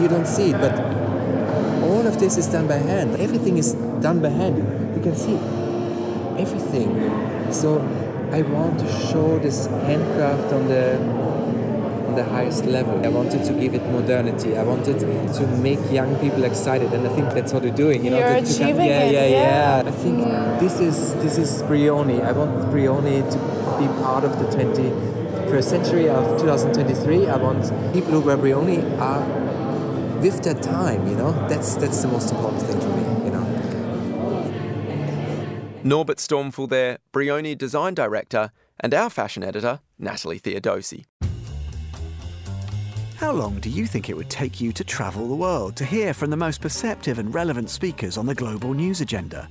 you 0.00 0.08
don't 0.08 0.26
see 0.26 0.50
it, 0.50 0.60
but 0.60 0.78
all 1.82 2.06
of 2.06 2.18
this 2.20 2.36
is 2.36 2.46
done 2.46 2.66
by 2.66 2.76
hand. 2.76 3.16
Everything 3.20 3.58
is 3.58 3.72
done 4.00 4.20
by 4.20 4.28
hand. 4.28 4.58
You 4.96 5.02
can 5.02 5.16
see 5.16 5.34
everything. 6.40 7.52
So 7.52 7.80
I 8.32 8.42
want 8.42 8.78
to 8.80 8.88
show 8.88 9.38
this 9.38 9.66
handcraft 9.66 10.52
on 10.52 10.68
the 10.68 11.19
the 12.22 12.30
highest 12.30 12.64
level. 12.66 12.94
I 13.04 13.08
wanted 13.08 13.42
to 13.48 13.52
give 13.62 13.72
it 13.74 13.84
modernity. 13.98 14.50
I 14.56 14.62
wanted 14.62 14.98
to 15.38 15.46
make 15.68 15.82
young 15.90 16.12
people 16.24 16.44
excited, 16.44 16.92
and 16.92 17.06
I 17.08 17.10
think 17.16 17.26
that's 17.36 17.52
what 17.54 17.62
we're 17.62 17.80
doing. 17.84 18.04
You 18.04 18.10
know, 18.10 18.18
You're 18.18 18.40
to, 18.40 18.46
to 18.46 18.52
achieving 18.54 18.88
come, 18.88 18.94
yeah, 18.94 19.04
it. 19.04 19.12
Yeah, 19.12 19.26
yeah, 19.26 19.82
yeah. 19.82 19.90
I 19.90 19.94
think 20.04 20.18
this 20.60 20.80
is 20.88 20.98
this 21.24 21.38
is 21.38 21.50
Brioni. 21.62 22.18
I 22.30 22.32
want 22.32 22.52
Brioni 22.72 23.16
to 23.34 23.38
be 23.80 23.86
part 24.04 24.24
of 24.24 24.32
the 24.40 24.46
21st 24.56 25.64
century 25.74 26.06
of 26.08 26.24
2023. 26.40 27.28
I 27.28 27.36
want 27.36 27.62
people 27.94 28.12
who 28.12 28.20
wear 28.20 28.36
Brioni 28.36 28.78
are 29.10 29.22
with 30.20 30.42
their 30.42 30.60
time. 30.76 31.06
You 31.10 31.16
know, 31.16 31.32
that's 31.48 31.76
that's 31.76 32.02
the 32.02 32.08
most 32.08 32.30
important 32.32 32.62
thing 32.68 32.80
for 32.80 32.92
me. 33.00 33.04
You 33.26 33.32
know. 33.36 33.46
Norbert 35.82 36.18
Stumpfl 36.18 36.68
there, 36.68 36.98
Brioni 37.14 37.56
design 37.56 37.94
director, 37.94 38.52
and 38.78 38.92
our 38.92 39.08
fashion 39.08 39.42
editor, 39.42 39.80
Natalie 39.98 40.40
Theodosi. 40.40 41.04
How 43.20 43.32
long 43.32 43.60
do 43.60 43.68
you 43.68 43.84
think 43.84 44.08
it 44.08 44.16
would 44.16 44.30
take 44.30 44.62
you 44.62 44.72
to 44.72 44.82
travel 44.82 45.28
the 45.28 45.34
world 45.34 45.76
to 45.76 45.84
hear 45.84 46.14
from 46.14 46.30
the 46.30 46.38
most 46.38 46.62
perceptive 46.62 47.18
and 47.18 47.34
relevant 47.34 47.68
speakers 47.68 48.16
on 48.16 48.24
the 48.24 48.34
global 48.34 48.72
news 48.72 49.02
agenda? 49.02 49.46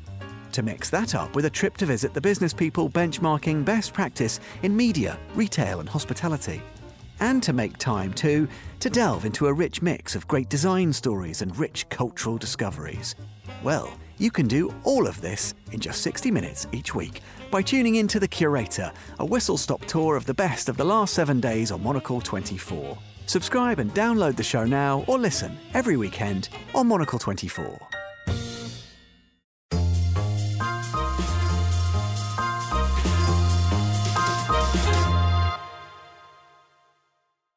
To 0.53 0.63
mix 0.63 0.89
that 0.89 1.13
up 1.13 1.35
with 1.35 1.45
a 1.45 1.51
trip 1.51 1.77
to 1.77 1.85
visit 1.85 2.15
the 2.15 2.19
business 2.19 2.51
people 2.51 2.89
benchmarking 2.89 3.63
best 3.63 3.93
practice 3.93 4.39
in 4.63 4.75
media, 4.75 5.19
retail, 5.35 5.81
and 5.81 5.87
hospitality. 5.87 6.63
And 7.19 7.43
to 7.43 7.53
make 7.53 7.77
time, 7.77 8.11
too, 8.11 8.47
to 8.79 8.89
delve 8.89 9.25
into 9.25 9.45
a 9.45 9.53
rich 9.53 9.83
mix 9.83 10.15
of 10.15 10.27
great 10.27 10.49
design 10.49 10.91
stories 10.91 11.43
and 11.43 11.55
rich 11.55 11.87
cultural 11.89 12.39
discoveries. 12.39 13.13
Well, 13.61 13.95
you 14.17 14.31
can 14.31 14.47
do 14.47 14.73
all 14.83 15.05
of 15.05 15.21
this 15.21 15.53
in 15.71 15.79
just 15.79 16.01
60 16.01 16.31
minutes 16.31 16.65
each 16.71 16.95
week 16.95 17.21
by 17.51 17.61
tuning 17.61 17.97
in 17.97 18.07
to 18.07 18.19
The 18.19 18.27
Curator, 18.27 18.91
a 19.19 19.25
whistle 19.25 19.57
stop 19.57 19.85
tour 19.85 20.15
of 20.15 20.25
the 20.25 20.33
best 20.33 20.69
of 20.69 20.77
the 20.77 20.85
last 20.85 21.13
seven 21.13 21.39
days 21.39 21.71
on 21.71 21.83
Monocle 21.83 22.19
24. 22.19 22.97
Subscribe 23.29 23.77
and 23.77 23.93
download 23.93 24.37
the 24.37 24.43
show 24.43 24.65
now 24.65 25.05
or 25.05 25.19
listen 25.19 25.55
every 25.75 25.95
weekend 25.95 26.49
on 26.73 26.87
Monocle 26.87 27.19
24. 27.19 27.79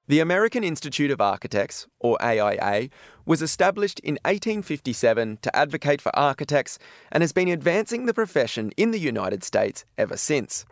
The 0.09 0.21
American 0.21 0.63
Institute 0.63 1.11
of 1.11 1.23
Architects, 1.23 1.87
or 1.99 2.23
AIA, 2.23 2.91
was 3.25 3.41
established 3.41 3.99
in 4.01 4.19
1857 4.27 5.39
to 5.41 5.57
advocate 5.57 6.03
for 6.03 6.15
architects 6.15 6.79
and 7.11 7.23
has 7.23 7.33
been 7.33 7.49
advancing 7.49 8.05
the 8.05 8.13
profession 8.13 8.73
in 8.77 8.91
the 8.91 9.01
United 9.01 9.43
States 9.43 9.87
ever 9.97 10.19
since. 10.19 10.67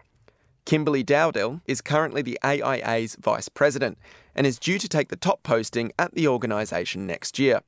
Kimberly 0.71 1.03
Dowdell 1.03 1.63
is 1.67 1.81
currently 1.81 2.23
the 2.23 2.39
AIA's 2.45 3.17
vice 3.17 3.49
president 3.49 3.99
and 4.37 4.47
is 4.47 4.57
due 4.57 4.79
to 4.79 4.89
take 4.89 5.09
the 5.09 5.17
top 5.17 5.43
posting 5.43 5.91
at 5.99 6.15
the 6.15 6.29
organisation 6.29 7.09
next 7.09 7.41
year. 7.41 7.63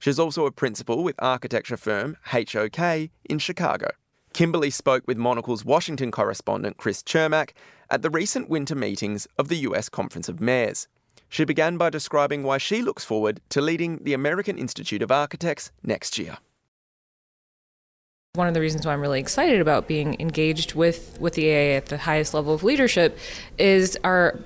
She's 0.00 0.18
also 0.18 0.44
a 0.44 0.50
principal 0.50 1.04
with 1.04 1.14
architecture 1.20 1.76
firm 1.76 2.16
HOK 2.24 3.10
in 3.26 3.38
Chicago. 3.38 3.90
Kimberly 4.32 4.70
spoke 4.70 5.04
with 5.06 5.16
Monocle's 5.16 5.64
Washington 5.64 6.10
correspondent 6.10 6.78
Chris 6.78 7.00
Cermak 7.00 7.50
at 7.90 8.02
the 8.02 8.10
recent 8.10 8.48
winter 8.48 8.74
meetings 8.74 9.28
of 9.38 9.46
the 9.46 9.58
US 9.58 9.88
Conference 9.88 10.28
of 10.28 10.40
Mayors. 10.40 10.88
She 11.28 11.44
began 11.44 11.76
by 11.76 11.90
describing 11.90 12.42
why 12.42 12.58
she 12.58 12.82
looks 12.82 13.04
forward 13.04 13.40
to 13.50 13.60
leading 13.60 14.02
the 14.02 14.14
American 14.14 14.58
Institute 14.58 15.00
of 15.00 15.12
Architects 15.12 15.70
next 15.84 16.18
year. 16.18 16.38
One 18.36 18.48
of 18.48 18.54
the 18.54 18.60
reasons 18.60 18.86
why 18.86 18.92
I'm 18.92 19.00
really 19.00 19.20
excited 19.20 19.60
about 19.60 19.88
being 19.88 20.20
engaged 20.20 20.74
with, 20.74 21.18
with 21.20 21.34
the 21.34 21.48
AIA 21.50 21.76
at 21.78 21.86
the 21.86 21.98
highest 21.98 22.34
level 22.34 22.54
of 22.54 22.62
leadership 22.62 23.18
is 23.58 23.98
our 24.04 24.38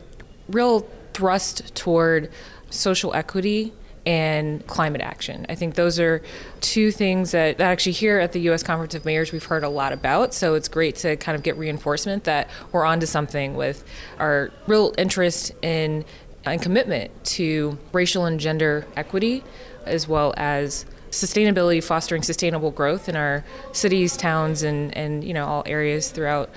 real 0.48 0.88
thrust 1.12 1.74
toward 1.74 2.31
social 2.70 3.12
equity 3.14 3.72
and 4.07 4.66
climate 4.66 5.00
action. 5.03 5.44
I 5.48 5.55
think 5.55 5.74
those 5.74 6.00
are 6.00 6.22
two 6.61 6.90
things 6.90 7.33
that, 7.33 7.59
that, 7.59 7.70
actually 7.70 7.92
here 7.92 8.18
at 8.18 8.33
the 8.33 8.40
U.S. 8.42 8.62
Conference 8.62 8.94
of 8.94 9.05
Mayors 9.05 9.33
we've 9.33 9.44
heard 9.44 9.62
a 9.62 9.68
lot 9.68 9.92
about. 9.92 10.33
So 10.33 10.55
it's 10.55 10.68
great 10.68 10.96
to 10.96 11.16
kind 11.16 11.37
of 11.37 11.42
get 11.42 11.57
reinforcement 11.57 12.24
that 12.24 12.48
we're 12.72 12.85
onto 12.85 13.07
something 13.07 13.57
with 13.57 13.85
our 14.18 14.50
real 14.66 14.94
interest 14.96 15.53
in 15.62 16.05
and 16.44 16.62
commitment 16.62 17.11
to 17.24 17.76
racial 17.92 18.24
and 18.24 18.40
gender 18.40 18.87
equity, 18.96 19.44
as 19.85 20.09
well 20.09 20.33
as 20.37 20.87
sustainability, 21.11 21.83
fostering 21.83 22.23
sustainable 22.23 22.70
growth 22.70 23.09
in 23.09 23.16
our 23.16 23.44
cities, 23.73 24.16
towns, 24.16 24.62
and, 24.62 24.96
and 24.96 25.25
you 25.25 25.35
know 25.35 25.46
all 25.46 25.62
areas 25.66 26.11
throughout 26.11 26.51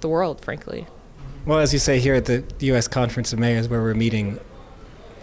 the 0.00 0.08
world, 0.08 0.40
frankly. 0.40 0.86
Well, 1.46 1.58
as 1.58 1.72
you 1.72 1.78
say 1.78 2.00
here 2.00 2.14
at 2.14 2.26
the 2.26 2.44
U.S. 2.60 2.86
Conference 2.86 3.32
of 3.32 3.38
Mayors, 3.38 3.68
where 3.68 3.80
we're 3.80 3.94
meeting 3.94 4.38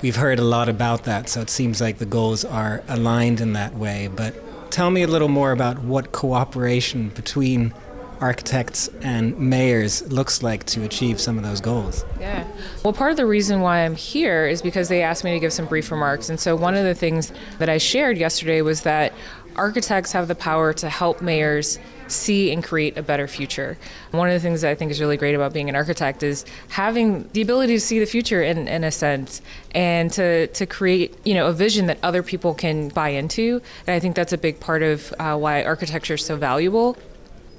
we've 0.01 0.15
heard 0.15 0.39
a 0.39 0.43
lot 0.43 0.69
about 0.69 1.03
that, 1.03 1.29
so 1.29 1.41
it 1.41 1.49
seems 1.49 1.81
like 1.81 1.97
the 1.97 2.05
goals 2.05 2.45
are 2.45 2.83
aligned 2.87 3.41
in 3.41 3.53
that 3.53 3.73
way. 3.75 4.07
But 4.07 4.71
tell 4.71 4.91
me 4.91 5.03
a 5.03 5.07
little 5.07 5.27
more 5.27 5.51
about 5.51 5.79
what 5.79 6.11
cooperation 6.11 7.09
between 7.09 7.73
architects 8.19 8.89
and 9.01 9.37
mayors 9.37 10.09
looks 10.11 10.41
like 10.43 10.65
to 10.65 10.83
achieve 10.83 11.19
some 11.19 11.37
of 11.37 11.43
those 11.43 11.61
goals. 11.61 12.03
Yeah. 12.19 12.45
Well, 12.83 12.93
part 12.93 13.11
of 13.11 13.17
the 13.17 13.25
reason 13.25 13.61
why 13.61 13.79
I'm 13.79 13.95
here 13.95 14.47
is 14.47 14.61
because 14.61 14.89
they 14.89 15.03
asked 15.03 15.23
me 15.23 15.31
to 15.33 15.39
give 15.39 15.53
some 15.53 15.65
brief 15.65 15.91
remarks. 15.91 16.29
And 16.29 16.39
so 16.39 16.55
one 16.55 16.75
of 16.75 16.83
the 16.83 16.95
things 16.95 17.31
that 17.59 17.69
I 17.69 17.77
shared 17.77 18.17
yesterday 18.17 18.61
was 18.61 18.81
that 18.81 19.13
architects 19.55 20.11
have 20.11 20.27
the 20.27 20.35
power 20.35 20.71
to 20.73 20.89
help 20.89 21.21
mayors 21.21 21.79
see 22.07 22.51
and 22.51 22.63
create 22.63 22.97
a 22.97 23.03
better 23.03 23.27
future. 23.27 23.77
One 24.11 24.29
of 24.29 24.33
the 24.33 24.39
things 24.39 24.61
that 24.61 24.71
I 24.71 24.75
think 24.75 24.91
is 24.91 25.01
really 25.01 25.17
great 25.17 25.35
about 25.35 25.53
being 25.53 25.69
an 25.69 25.75
architect 25.75 26.23
is 26.23 26.45
having 26.69 27.27
the 27.33 27.41
ability 27.41 27.73
to 27.73 27.79
see 27.79 27.99
the 27.99 28.05
future 28.05 28.41
in, 28.41 28.67
in 28.67 28.83
a 28.83 28.91
sense 28.91 29.41
and 29.71 30.11
to, 30.13 30.47
to 30.47 30.65
create 30.65 31.17
you 31.25 31.33
know 31.33 31.47
a 31.47 31.53
vision 31.53 31.87
that 31.87 31.97
other 32.03 32.23
people 32.23 32.53
can 32.53 32.89
buy 32.89 33.09
into. 33.09 33.61
And 33.85 33.93
I 33.93 33.99
think 33.99 34.15
that's 34.15 34.33
a 34.33 34.37
big 34.37 34.59
part 34.59 34.83
of 34.83 35.13
uh, 35.19 35.37
why 35.37 35.63
architecture 35.63 36.13
is 36.15 36.25
so 36.25 36.37
valuable. 36.37 36.97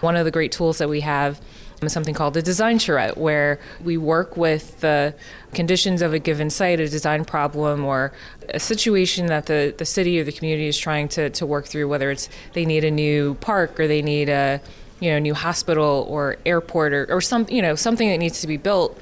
One 0.00 0.16
of 0.16 0.24
the 0.24 0.30
great 0.30 0.52
tools 0.52 0.78
that 0.78 0.88
we 0.88 1.00
have 1.00 1.40
is 1.82 1.92
something 1.92 2.14
called 2.14 2.34
the 2.34 2.42
design 2.42 2.78
charrette, 2.78 3.16
where 3.16 3.61
we 3.82 3.96
work 3.96 4.37
with 4.37 4.80
the 4.80 5.14
conditions 5.54 6.02
of 6.02 6.12
a 6.12 6.18
given 6.18 6.50
site, 6.50 6.80
a 6.80 6.88
design 6.88 7.24
problem, 7.24 7.84
or 7.84 8.12
a 8.48 8.61
situation 8.61 9.26
that 9.26 9.46
the, 9.46 9.74
the 9.76 9.84
city 9.84 10.18
or 10.20 10.24
the 10.24 10.32
community 10.32 10.66
is 10.66 10.78
trying 10.78 11.08
to, 11.08 11.30
to 11.30 11.46
work 11.46 11.66
through, 11.66 11.88
whether 11.88 12.11
it's 12.11 12.28
they 12.52 12.64
need 12.64 12.84
a 12.84 12.90
new 12.90 13.34
park 13.34 13.78
or 13.78 13.87
they 13.87 14.02
need 14.02 14.28
a 14.28 14.61
you 15.00 15.11
know 15.11 15.18
new 15.18 15.34
hospital 15.34 16.06
or 16.08 16.37
airport 16.44 16.92
or, 16.92 17.06
or 17.08 17.20
some 17.20 17.46
you 17.48 17.62
know 17.62 17.74
something 17.74 18.08
that 18.08 18.18
needs 18.18 18.40
to 18.40 18.46
be 18.46 18.56
built 18.56 18.98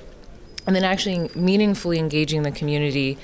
and 0.67 0.75
then 0.75 0.85
actually 0.85 1.31
meaningfully 1.35 1.99
engaging 1.99 2.43
the 2.43 2.51
community 2.51 3.17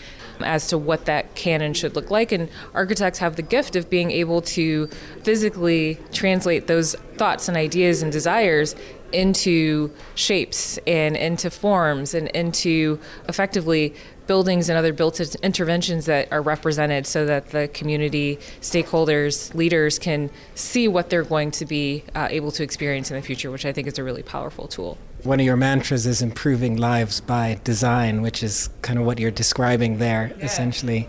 as 0.44 0.68
to 0.68 0.78
what 0.78 1.04
that 1.06 1.34
can 1.34 1.60
and 1.60 1.76
should 1.76 1.94
look 1.94 2.10
like. 2.10 2.32
And 2.32 2.48
architects 2.74 3.18
have 3.18 3.36
the 3.36 3.42
gift 3.42 3.76
of 3.76 3.88
being 3.88 4.10
able 4.10 4.42
to 4.42 4.88
physically 5.22 5.98
translate 6.12 6.66
those 6.66 6.94
thoughts 7.16 7.48
and 7.48 7.56
ideas 7.56 8.02
and 8.02 8.10
desires 8.10 8.74
into 9.12 9.90
shapes 10.14 10.78
and 10.86 11.16
into 11.16 11.50
forms 11.50 12.14
and 12.14 12.28
into 12.28 12.98
effectively 13.28 13.94
buildings 14.26 14.68
and 14.68 14.78
other 14.78 14.92
built 14.92 15.20
interventions 15.42 16.06
that 16.06 16.30
are 16.32 16.40
represented 16.42 17.06
so 17.06 17.26
that 17.26 17.50
the 17.50 17.68
community 17.68 18.38
stakeholders 18.60 19.54
leaders 19.54 19.98
can 19.98 20.30
see 20.54 20.88
what 20.88 21.10
they're 21.10 21.24
going 21.24 21.50
to 21.50 21.66
be 21.66 22.04
uh, 22.14 22.28
able 22.30 22.50
to 22.50 22.62
experience 22.62 23.10
in 23.10 23.16
the 23.16 23.22
future 23.22 23.50
which 23.50 23.66
i 23.66 23.72
think 23.72 23.86
is 23.86 23.98
a 23.98 24.04
really 24.04 24.22
powerful 24.22 24.66
tool 24.68 24.96
one 25.24 25.38
of 25.40 25.46
your 25.46 25.56
mantras 25.56 26.06
is 26.06 26.22
improving 26.22 26.76
lives 26.76 27.20
by 27.20 27.58
design 27.64 28.22
which 28.22 28.42
is 28.42 28.70
kind 28.82 28.98
of 28.98 29.04
what 29.04 29.18
you're 29.18 29.30
describing 29.30 29.98
there 29.98 30.32
yeah. 30.38 30.44
essentially 30.44 31.08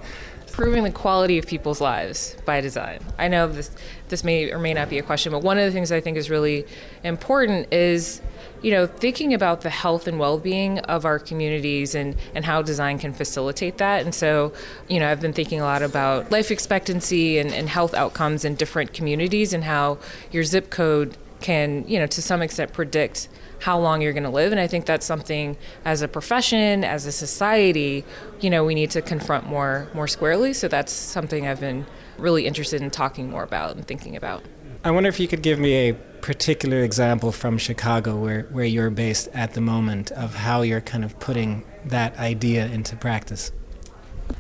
improving 0.54 0.84
the 0.84 0.92
quality 0.92 1.40
of 1.40 1.48
people's 1.48 1.82
lives 1.82 2.38
by 2.46 2.62
design. 2.62 3.00
I 3.18 3.28
know 3.28 3.48
this 3.48 3.72
this 4.10 4.24
may 4.24 4.52
or 4.52 4.60
may 4.60 4.76
not 4.76 4.88
be 4.88 5.00
a 5.00 5.02
question, 5.02 5.32
but 5.32 5.42
one 5.42 5.58
of 5.58 5.66
the 5.66 5.72
things 5.72 5.92
I 5.92 6.00
think 6.00 6.16
is 6.16 6.30
really 6.30 6.68
important 7.04 7.74
is 7.74 8.22
you 8.62 8.70
know 8.70 8.86
thinking 8.86 9.34
about 9.34 9.62
the 9.62 9.72
health 9.72 10.08
and 10.08 10.20
well-being 10.20 10.78
of 10.80 11.06
our 11.06 11.18
communities 11.18 11.96
and 11.96 12.16
and 12.36 12.46
how 12.46 12.62
design 12.62 13.00
can 13.00 13.14
facilitate 13.14 13.78
that 13.80 14.06
and 14.06 14.16
so 14.16 14.54
you 14.88 15.00
know 15.00 15.12
i've 15.12 15.20
been 15.20 15.34
thinking 15.34 15.60
a 15.60 15.64
lot 15.64 15.82
about 15.82 16.32
life 16.32 16.50
expectancy 16.50 17.38
and, 17.40 17.54
and 17.54 17.68
health 17.68 17.94
outcomes 17.94 18.46
in 18.46 18.56
different 18.56 18.94
communities 18.94 19.52
and 19.52 19.66
how 19.66 19.98
your 20.32 20.44
zip 20.46 20.70
code 20.70 21.18
can 21.42 21.86
you 21.90 22.00
know 22.00 22.08
to 22.08 22.22
some 22.22 22.42
extent 22.42 22.72
predict 22.72 23.28
how 23.64 23.80
long 23.80 24.02
you're 24.02 24.14
going 24.14 24.24
to 24.24 24.30
live. 24.30 24.52
And 24.52 24.60
I 24.60 24.68
think 24.68 24.86
that's 24.86 25.06
something 25.06 25.58
as 25.86 26.02
a 26.02 26.08
profession, 26.08 26.84
as 26.84 27.06
a 27.06 27.12
society, 27.12 28.04
you 28.42 28.50
know, 28.50 28.66
we 28.66 28.76
need 28.76 28.92
to 28.92 29.02
confront 29.02 29.48
more 29.48 29.88
more 29.94 30.08
squarely. 30.08 30.54
So 30.54 30.68
that's 30.68 30.92
something 30.92 31.48
I've 31.48 31.62
been 31.62 31.86
really 32.18 32.46
interested 32.46 32.82
in 32.82 32.92
talking 32.92 33.30
more 33.30 33.44
about 33.44 33.76
and 33.76 33.88
thinking 33.88 34.16
about. 34.16 34.44
I 34.84 34.92
wonder 34.92 35.08
if 35.08 35.18
you 35.20 35.30
could 35.30 35.42
give 35.42 35.60
me 35.60 35.90
a 35.90 35.94
particular 35.94 36.82
example 36.84 37.32
from 37.32 37.58
Chicago 37.58 38.18
where, 38.18 38.44
where 38.52 38.66
you're 38.66 38.90
based 38.90 39.30
at 39.34 39.54
the 39.54 39.62
moment 39.62 40.12
of 40.12 40.36
how 40.36 40.62
you're 40.62 40.82
kind 40.82 41.06
of 41.06 41.18
putting 41.20 41.64
that 41.86 42.18
idea 42.18 42.66
into 42.66 42.98
practice. 42.98 43.52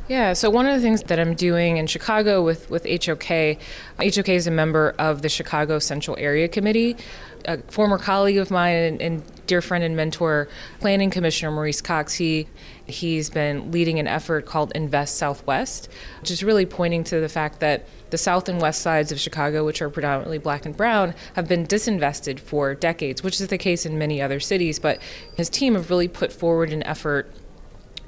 Yeah, 0.07 0.33
so 0.33 0.49
one 0.49 0.65
of 0.65 0.75
the 0.75 0.81
things 0.81 1.03
that 1.03 1.19
I'm 1.19 1.33
doing 1.33 1.77
in 1.77 1.87
Chicago 1.87 2.43
with, 2.43 2.69
with 2.69 2.85
HOK, 2.85 3.57
HOK 3.99 4.29
is 4.29 4.47
a 4.47 4.51
member 4.51 4.95
of 4.99 5.21
the 5.21 5.29
Chicago 5.29 5.79
Central 5.79 6.17
Area 6.19 6.47
Committee, 6.47 6.97
a 7.45 7.57
former 7.63 7.97
colleague 7.97 8.37
of 8.37 8.51
mine 8.51 8.75
and, 8.75 9.01
and 9.01 9.45
dear 9.47 9.61
friend 9.61 9.83
and 9.83 9.95
mentor, 9.95 10.47
Planning 10.79 11.09
Commissioner 11.09 11.51
Maurice 11.51 11.81
Cox. 11.81 12.15
He 12.15 12.47
he's 12.85 13.29
been 13.29 13.71
leading 13.71 13.99
an 13.99 14.07
effort 14.07 14.45
called 14.45 14.71
Invest 14.75 15.15
Southwest, 15.15 15.89
which 16.21 16.31
is 16.31 16.43
really 16.43 16.65
pointing 16.65 17.03
to 17.05 17.19
the 17.19 17.29
fact 17.29 17.59
that 17.59 17.85
the 18.09 18.17
south 18.17 18.47
and 18.47 18.61
west 18.61 18.81
sides 18.81 19.11
of 19.11 19.19
Chicago, 19.19 19.65
which 19.65 19.81
are 19.81 19.89
predominantly 19.89 20.37
black 20.37 20.65
and 20.65 20.75
brown, 20.75 21.13
have 21.35 21.47
been 21.47 21.65
disinvested 21.65 22.39
for 22.39 22.75
decades, 22.75 23.23
which 23.23 23.39
is 23.39 23.47
the 23.47 23.57
case 23.57 23.85
in 23.85 23.97
many 23.97 24.21
other 24.21 24.39
cities. 24.39 24.79
But 24.79 25.01
his 25.35 25.49
team 25.49 25.75
have 25.75 25.89
really 25.89 26.07
put 26.07 26.31
forward 26.31 26.71
an 26.71 26.83
effort 26.83 27.33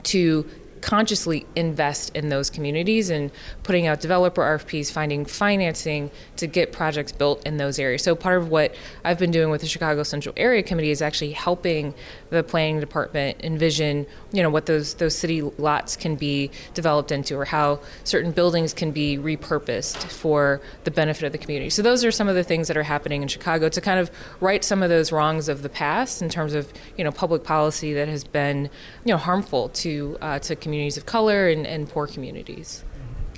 to 0.03 0.49
consciously 0.85 1.47
invest 1.55 2.15
in 2.15 2.29
those 2.29 2.51
communities 2.51 3.09
and 3.09 3.31
putting 3.63 3.87
out 3.87 3.99
developer 3.99 4.43
RFPs, 4.43 4.91
finding 4.91 5.25
financing 5.25 6.11
to 6.35 6.45
get 6.45 6.71
projects 6.71 7.11
built 7.11 7.43
in 7.43 7.57
those 7.57 7.79
areas. 7.79 8.03
So 8.03 8.13
part 8.13 8.37
of 8.37 8.49
what 8.49 8.75
I've 9.03 9.17
been 9.17 9.31
doing 9.31 9.49
with 9.49 9.61
the 9.61 9.67
Chicago 9.67 10.03
Central 10.03 10.35
Area 10.37 10.61
Committee 10.61 10.91
is 10.91 11.01
actually 11.01 11.31
helping 11.31 11.95
the 12.35 12.43
planning 12.43 12.79
department 12.79 13.39
envision, 13.43 14.05
you 14.31 14.43
know, 14.43 14.49
what 14.49 14.65
those 14.65 14.95
those 14.95 15.15
city 15.15 15.41
lots 15.41 15.95
can 15.95 16.15
be 16.15 16.51
developed 16.73 17.11
into 17.11 17.35
or 17.35 17.45
how 17.45 17.79
certain 18.03 18.31
buildings 18.31 18.73
can 18.73 18.91
be 18.91 19.17
repurposed 19.17 20.03
for 20.03 20.61
the 20.83 20.91
benefit 20.91 21.23
of 21.25 21.31
the 21.31 21.37
community. 21.37 21.69
So 21.69 21.81
those 21.81 22.05
are 22.05 22.11
some 22.11 22.27
of 22.27 22.35
the 22.35 22.43
things 22.43 22.67
that 22.67 22.77
are 22.77 22.83
happening 22.83 23.21
in 23.21 23.27
Chicago 23.27 23.69
to 23.69 23.81
kind 23.81 23.99
of 23.99 24.11
right 24.41 24.63
some 24.63 24.83
of 24.83 24.89
those 24.89 25.11
wrongs 25.11 25.49
of 25.49 25.61
the 25.61 25.69
past 25.69 26.21
in 26.21 26.29
terms 26.29 26.53
of, 26.53 26.71
you 26.97 27.03
know, 27.03 27.11
public 27.11 27.43
policy 27.43 27.93
that 27.93 28.07
has 28.07 28.23
been, 28.23 28.69
you 29.03 29.13
know, 29.13 29.17
harmful 29.17 29.69
to 29.69 30.17
uh, 30.21 30.39
to 30.39 30.55
communities 30.55 30.97
of 30.97 31.05
color 31.05 31.47
and, 31.47 31.65
and 31.65 31.89
poor 31.89 32.07
communities. 32.07 32.83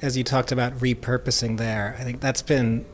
As 0.01 0.15
you 0.15 0.23
talked 0.23 0.51
about 0.51 0.77
repurposing 0.77 1.57
there, 1.57 1.95
I 1.99 2.03
think 2.03 2.19
that's 2.19 2.43
been 2.43 2.85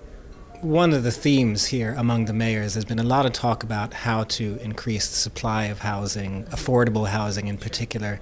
one 0.63 0.93
of 0.93 1.03
the 1.03 1.11
themes 1.11 1.65
here 1.65 1.93
among 1.97 2.25
the 2.25 2.33
mayors 2.33 2.75
has 2.75 2.85
been 2.85 2.99
a 2.99 3.03
lot 3.03 3.25
of 3.25 3.33
talk 3.33 3.63
about 3.63 3.93
how 3.93 4.23
to 4.23 4.57
increase 4.61 5.09
the 5.09 5.15
supply 5.15 5.65
of 5.65 5.79
housing, 5.79 6.45
affordable 6.45 7.07
housing 7.07 7.47
in 7.47 7.57
particular. 7.57 8.19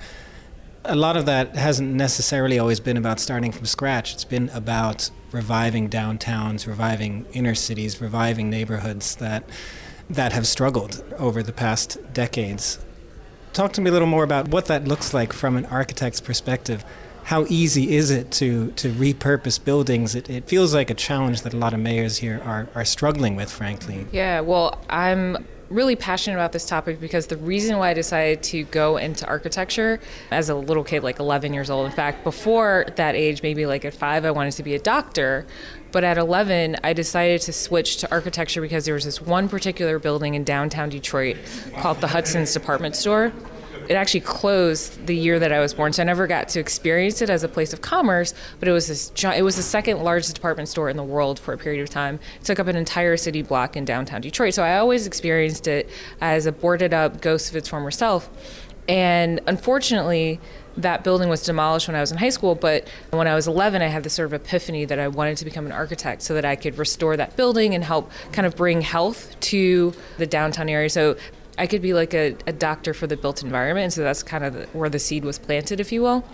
A 0.84 0.96
lot 0.96 1.16
of 1.16 1.28
that 1.28 1.56
hasn't 1.56 1.94
necessarily 1.94 2.58
always 2.58 2.80
been 2.80 2.98
about 2.98 3.20
starting 3.20 3.52
from 3.52 3.68
scratch. 3.68 4.14
It's 4.14 4.24
been 4.24 4.50
about 4.50 5.12
reviving 5.32 5.88
downtowns, 5.88 6.66
reviving 6.66 7.28
inner 7.32 7.54
cities, 7.54 8.02
reviving 8.02 8.50
neighborhoods 8.50 9.16
that 9.18 9.44
that 10.10 10.34
have 10.34 10.48
struggled 10.48 11.04
over 11.18 11.42
the 11.44 11.54
past 11.54 11.98
decades. 12.12 12.80
Talk 13.54 13.72
to 13.74 13.82
me 13.82 13.90
a 13.90 13.94
little 13.94 14.08
more 14.08 14.24
about 14.24 14.48
what 14.48 14.66
that 14.66 14.88
looks 14.88 15.14
like 15.14 15.32
from 15.32 15.56
an 15.56 15.66
architect's 15.68 16.20
perspective. 16.20 16.84
How 17.32 17.46
easy 17.48 17.96
is 17.96 18.12
it 18.12 18.30
to, 18.32 18.72
to 18.72 18.92
repurpose 18.92 19.64
buildings? 19.64 20.16
It, 20.16 20.30
it 20.30 20.50
feels 20.50 20.74
like 20.74 20.90
a 20.90 20.94
challenge 20.94 21.44
that 21.44 21.54
a 21.54 21.58
lot 21.58 21.74
of 21.74 21.80
mayors 21.80 22.18
here 22.18 22.42
are, 22.44 22.68
are 22.76 22.84
struggling 22.84 23.38
with, 23.38 23.50
frankly. 23.50 24.06
Yeah, 24.12 24.42
well, 24.42 24.84
I'm 24.90 25.48
really 25.70 25.96
passionate 25.96 26.36
about 26.36 26.52
this 26.52 26.66
topic 26.66 27.00
because 27.00 27.28
the 27.28 27.38
reason 27.38 27.78
why 27.78 27.92
I 27.92 27.94
decided 27.94 28.44
to 28.44 28.66
go 28.66 28.98
into 28.98 29.26
architecture 29.28 30.02
as 30.30 30.50
a 30.50 30.56
little 30.56 30.84
kid, 30.84 31.04
like 31.04 31.20
11 31.20 31.54
years 31.54 31.70
old, 31.70 31.86
in 31.86 31.94
fact, 31.94 32.26
before 32.26 32.88
that 32.98 33.16
age, 33.16 33.42
maybe 33.42 33.66
like 33.66 33.86
at 33.86 33.94
five, 33.94 34.26
I 34.26 34.32
wanted 34.32 34.52
to 34.56 34.64
be 34.64 34.76
a 34.76 34.80
doctor. 34.80 35.46
But 35.94 36.04
at 36.04 36.18
11, 36.18 36.80
I 36.84 36.92
decided 36.92 37.40
to 37.44 37.54
switch 37.54 37.96
to 38.00 38.12
architecture 38.12 38.60
because 38.60 38.84
there 38.84 38.96
was 38.96 39.06
this 39.06 39.22
one 39.22 39.48
particular 39.48 40.00
building 40.00 40.34
in 40.34 40.44
downtown 40.44 40.90
Detroit 40.90 41.38
called 41.78 42.02
the 42.02 42.08
Hudson's 42.08 42.52
Department 42.52 42.98
Store. 42.98 43.32
It 43.90 43.96
actually 43.96 44.22
closed 44.22 45.06
the 45.08 45.16
year 45.16 45.40
that 45.40 45.52
I 45.52 45.60
was 45.60 45.74
born, 45.74 45.94
so 45.94 46.04
I 46.04 46.06
never 46.06 46.28
got 46.28 46.50
to 46.50 46.60
experience 46.60 47.22
it 47.22 47.30
as 47.30 47.44
a 47.44 47.48
place 47.48 47.74
of 47.74 47.82
commerce. 47.82 48.34
But 48.60 48.70
it 48.70 48.72
was 48.72 48.88
this, 48.88 49.12
it 49.24 49.44
was 49.44 49.56
the 49.56 49.64
second 49.64 50.04
largest 50.04 50.36
department 50.36 50.70
store 50.70 50.90
in 50.90 50.98
the 50.98 51.04
world 51.04 51.40
for 51.40 51.54
a 51.54 51.58
period 51.58 51.82
of 51.82 51.90
time. 51.90 52.20
It 52.40 52.46
took 52.46 52.60
up 52.60 52.68
an 52.68 52.76
entire 52.76 53.18
city 53.18 53.42
block 53.42 53.76
in 53.76 53.86
downtown 53.86 54.22
Detroit. 54.22 54.54
So 54.54 54.64
I 54.64 54.78
always 54.78 55.08
experienced 55.08 55.68
it 55.68 55.90
as 56.20 56.46
a 56.46 56.52
boarded 56.52 56.94
up 56.94 57.22
ghost 57.22 57.50
of 57.50 57.56
its 57.56 57.68
former 57.68 57.92
self. 57.92 58.30
And 58.88 59.40
unfortunately, 59.48 60.40
that 60.78 61.04
building 61.04 61.30
was 61.30 61.44
demolished 61.44 61.88
when 61.88 61.96
I 61.96 62.02
was 62.02 62.12
in 62.12 62.18
high 62.18 62.30
school, 62.30 62.56
but 62.56 62.88
when 63.12 63.28
I 63.28 63.36
was 63.36 63.48
11, 63.48 63.82
I 63.82 63.88
had 63.88 64.04
this 64.04 64.14
sort 64.14 64.28
of 64.28 64.34
epiphany 64.34 64.86
that 64.86 65.00
I 65.00 65.08
wanted 65.08 65.38
to 65.38 65.46
become 65.46 65.66
an 65.66 65.72
architect 65.72 66.22
so 66.22 66.34
that 66.34 66.46
I 66.46 66.56
could 66.56 66.78
restore 66.78 67.18
that 67.18 67.36
building 67.36 67.76
and 67.76 67.84
help 67.84 68.12
kind 68.32 68.46
of 68.46 68.56
bring 68.56 68.82
health 68.82 69.38
to 69.42 69.94
the 70.18 70.26
downtown 70.26 70.70
area. 70.70 70.90
So 70.90 71.18
I 71.62 71.68
could 71.68 71.84
be 71.84 71.94
like 71.94 72.16
a, 72.16 72.36
a 72.48 72.52
doctor 72.52 72.92
for 72.92 73.06
the 73.06 73.16
built 73.16 73.44
environment. 73.44 73.84
And 73.84 73.94
so 73.94 74.02
that's 74.02 74.24
kind 74.24 74.44
of 74.44 74.74
where 74.74 74.90
the 74.90 74.98
seed 74.98 75.24
was 75.24 75.38
planted, 75.38 75.80
if 75.80 75.92
you 75.92 76.02
will. 76.02 76.26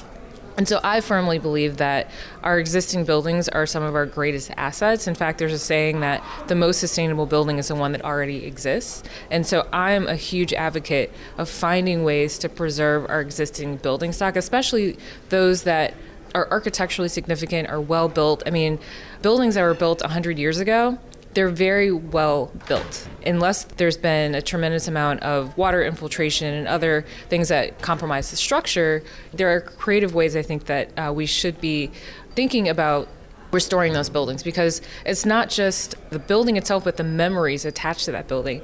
And 0.56 0.70
so 0.70 0.80
I 0.86 1.02
firmly 1.02 1.38
believe 1.38 1.76
that 1.78 2.10
our 2.44 2.58
existing 2.58 3.04
buildings 3.04 3.50
are 3.50 3.66
some 3.66 3.84
of 3.84 3.94
our 3.94 4.06
greatest 4.06 4.52
assets. 4.56 5.06
In 5.06 5.16
fact, 5.16 5.40
there's 5.40 5.52
a 5.52 5.60
saying 5.60 6.00
that 6.00 6.24
the 6.48 6.56
most 6.56 6.80
sustainable 6.80 7.26
building 7.26 7.58
is 7.58 7.68
the 7.68 7.76
one 7.76 7.92
that 7.92 8.06
already 8.06 8.46
exists. 8.46 9.04
And 9.30 9.46
so 9.46 9.68
I'm 9.74 10.08
a 10.08 10.16
huge 10.16 10.54
advocate 10.54 11.12
of 11.38 11.50
finding 11.50 12.06
ways 12.06 12.38
to 12.40 12.48
preserve 12.48 13.06
our 13.10 13.20
existing 13.20 13.76
building 13.78 14.13
stock, 14.13 14.38
especially 14.38 14.98
those 15.28 15.63
that 15.63 15.94
are 16.36 16.50
architecturally 16.50 17.10
significant, 17.10 17.68
are 17.68 17.82
well 17.82 18.08
built. 18.08 18.44
I 18.46 18.50
mean, 18.52 18.80
buildings 19.22 19.56
that 19.56 19.63
were 19.63 19.74
built 19.74 20.00
100 20.00 20.40
years 20.40 20.58
ago 20.58 20.98
they're 21.38 21.50
very 21.50 21.91
well 21.91 22.52
built. 22.67 23.08
Unless 23.23 23.65
there's 23.65 23.95
been 23.95 24.34
a 24.34 24.41
tremendous 24.41 24.88
amount 24.88 25.21
of 25.21 25.56
water 25.56 25.84
infiltration 25.84 26.52
and 26.52 26.67
other 26.67 27.06
things 27.30 27.50
that 27.50 27.80
compromise 27.80 28.32
the 28.32 28.38
structure, 28.38 29.04
there 29.34 29.56
are 29.56 29.62
creative 29.62 30.15
ways 30.15 30.36
I 30.36 30.41
think 30.41 30.65
that 30.65 30.89
uh, 30.97 31.13
we 31.13 31.28
should 31.28 31.62
be 31.62 31.91
thinking 32.34 32.67
about 32.67 33.08
restoring 33.52 33.93
those 33.93 34.10
buildings 34.10 34.41
because 34.41 34.82
it's 35.06 35.28
not 35.28 35.52
just 35.52 35.93
the 36.10 36.17
building 36.17 36.58
itself, 36.58 36.84
but 36.84 36.97
the 36.97 37.04
memories 37.04 37.65
attached 37.65 38.06
to 38.06 38.12
that 38.13 38.28
building. 38.28 38.63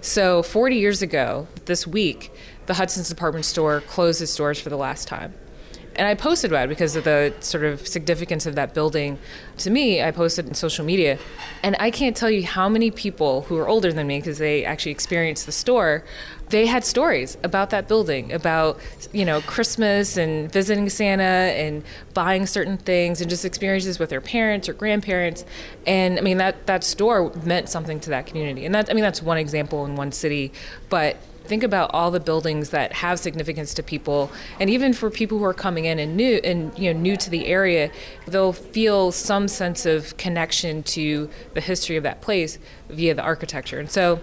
So, 0.00 0.42
40 0.42 0.76
years 0.76 1.02
ago, 1.02 1.46
this 1.66 1.86
week, 1.86 2.32
the 2.64 2.74
Hudson's 2.74 3.10
department 3.10 3.44
store 3.44 3.82
closed 3.82 4.22
its 4.22 4.34
doors 4.34 4.58
for 4.58 4.70
the 4.70 4.78
last 4.78 5.08
time. 5.08 5.34
And 5.98 6.06
I 6.06 6.14
posted 6.14 6.52
about 6.52 6.66
it 6.66 6.68
because 6.68 6.94
of 6.94 7.02
the 7.02 7.34
sort 7.40 7.64
of 7.64 7.86
significance 7.86 8.46
of 8.46 8.54
that 8.54 8.72
building 8.72 9.18
to 9.58 9.68
me. 9.68 10.00
I 10.00 10.12
posted 10.12 10.46
in 10.46 10.54
social 10.54 10.84
media. 10.84 11.18
And 11.62 11.74
I 11.80 11.90
can't 11.90 12.16
tell 12.16 12.30
you 12.30 12.46
how 12.46 12.68
many 12.68 12.92
people 12.92 13.42
who 13.42 13.58
are 13.58 13.68
older 13.68 13.92
than 13.92 14.06
me, 14.06 14.18
because 14.20 14.38
they 14.38 14.64
actually 14.64 14.92
experienced 14.92 15.44
the 15.44 15.52
store, 15.52 16.04
they 16.50 16.66
had 16.66 16.84
stories 16.84 17.36
about 17.42 17.70
that 17.70 17.88
building, 17.88 18.32
about, 18.32 18.78
you 19.12 19.24
know, 19.24 19.40
Christmas 19.40 20.16
and 20.16 20.50
visiting 20.50 20.88
Santa 20.88 21.22
and 21.22 21.82
buying 22.14 22.46
certain 22.46 22.78
things 22.78 23.20
and 23.20 23.28
just 23.28 23.44
experiences 23.44 23.98
with 23.98 24.08
their 24.08 24.20
parents 24.20 24.68
or 24.68 24.74
grandparents. 24.74 25.44
And 25.86 26.16
I 26.16 26.22
mean, 26.22 26.38
that, 26.38 26.66
that 26.66 26.84
store 26.84 27.32
meant 27.44 27.68
something 27.68 27.98
to 28.00 28.10
that 28.10 28.26
community. 28.26 28.64
And 28.64 28.74
that, 28.74 28.88
I 28.88 28.94
mean, 28.94 29.02
that's 29.02 29.20
one 29.20 29.36
example 29.36 29.84
in 29.84 29.96
one 29.96 30.12
city. 30.12 30.52
But 30.88 31.16
think 31.48 31.62
about 31.62 31.90
all 31.92 32.10
the 32.10 32.20
buildings 32.20 32.70
that 32.70 32.92
have 32.92 33.18
significance 33.18 33.74
to 33.74 33.82
people. 33.82 34.30
And 34.60 34.68
even 34.68 34.92
for 34.92 35.10
people 35.10 35.38
who 35.38 35.44
are 35.44 35.54
coming 35.54 35.86
in 35.86 35.98
and 35.98 36.16
new 36.16 36.40
and 36.44 36.78
you 36.78 36.92
know 36.92 37.00
new 37.00 37.16
to 37.16 37.30
the 37.30 37.46
area 37.46 37.90
they'll 38.26 38.52
feel 38.52 39.10
some 39.10 39.48
sense 39.48 39.86
of 39.86 40.16
connection 40.16 40.82
to 40.82 41.28
the 41.54 41.60
history 41.60 41.96
of 41.96 42.02
that 42.02 42.20
place 42.20 42.58
via 42.88 43.14
the 43.14 43.22
architecture. 43.22 43.80
And 43.80 43.90
so 43.90 44.20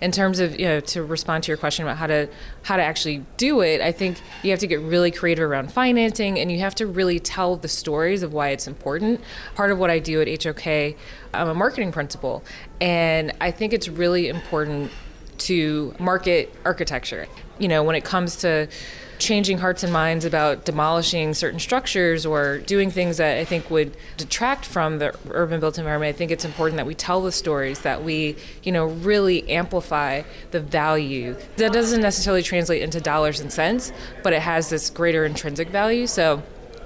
in 0.00 0.10
terms 0.10 0.40
of 0.40 0.58
you 0.58 0.66
know 0.66 0.80
to 0.80 1.02
respond 1.02 1.44
to 1.44 1.48
your 1.48 1.56
question 1.56 1.84
about 1.84 1.96
how 1.96 2.06
to 2.06 2.28
how 2.62 2.76
to 2.76 2.82
actually 2.82 3.24
do 3.36 3.60
it 3.60 3.80
i 3.80 3.92
think 3.92 4.20
you 4.42 4.50
have 4.50 4.58
to 4.58 4.66
get 4.66 4.80
really 4.80 5.10
creative 5.10 5.48
around 5.48 5.72
financing 5.72 6.38
and 6.38 6.50
you 6.50 6.58
have 6.58 6.74
to 6.74 6.86
really 6.86 7.20
tell 7.20 7.56
the 7.56 7.68
stories 7.68 8.22
of 8.22 8.32
why 8.32 8.48
it's 8.48 8.66
important. 8.66 9.20
Part 9.54 9.70
of 9.70 9.78
what 9.78 9.90
i 9.90 9.98
do 9.98 10.20
at 10.20 10.42
hok 10.42 10.66
i'm 11.34 11.48
a 11.48 11.54
marketing 11.54 11.92
principal 11.92 12.42
and 12.80 13.32
i 13.40 13.50
think 13.50 13.72
it's 13.72 13.88
really 13.88 14.28
important 14.28 14.90
to 15.40 15.94
market 15.98 16.54
architecture. 16.64 17.26
You 17.58 17.68
know, 17.68 17.82
when 17.82 17.96
it 17.96 18.04
comes 18.04 18.36
to 18.36 18.68
changing 19.20 19.58
hearts 19.58 19.82
and 19.82 19.92
minds 19.92 20.24
about 20.24 20.64
demolishing 20.64 21.34
certain 21.34 21.60
structures 21.60 22.24
or 22.24 22.58
doing 22.58 22.90
things 22.90 23.18
that 23.18 23.36
I 23.36 23.44
think 23.44 23.70
would 23.70 23.94
detract 24.16 24.64
from 24.64 24.98
the 24.98 25.14
urban 25.30 25.60
built 25.60 25.78
environment, 25.78 26.14
I 26.14 26.16
think 26.16 26.30
it's 26.30 26.44
important 26.44 26.78
that 26.78 26.86
we 26.86 26.94
tell 26.94 27.20
the 27.20 27.30
stories, 27.30 27.80
that 27.82 28.02
we, 28.02 28.36
you 28.62 28.72
know, 28.72 28.86
really 28.86 29.48
amplify 29.48 30.22
the 30.50 30.60
value. 30.60 31.36
That 31.56 31.72
doesn't 31.72 32.00
necessarily 32.00 32.42
translate 32.42 32.82
into 32.82 33.00
dollars 33.00 33.40
and 33.40 33.52
cents, 33.52 33.92
but 34.22 34.32
it 34.32 34.40
has 34.40 34.70
this 34.70 34.88
greater 34.88 35.24
intrinsic 35.24 35.68
value. 35.68 36.06
So 36.06 36.42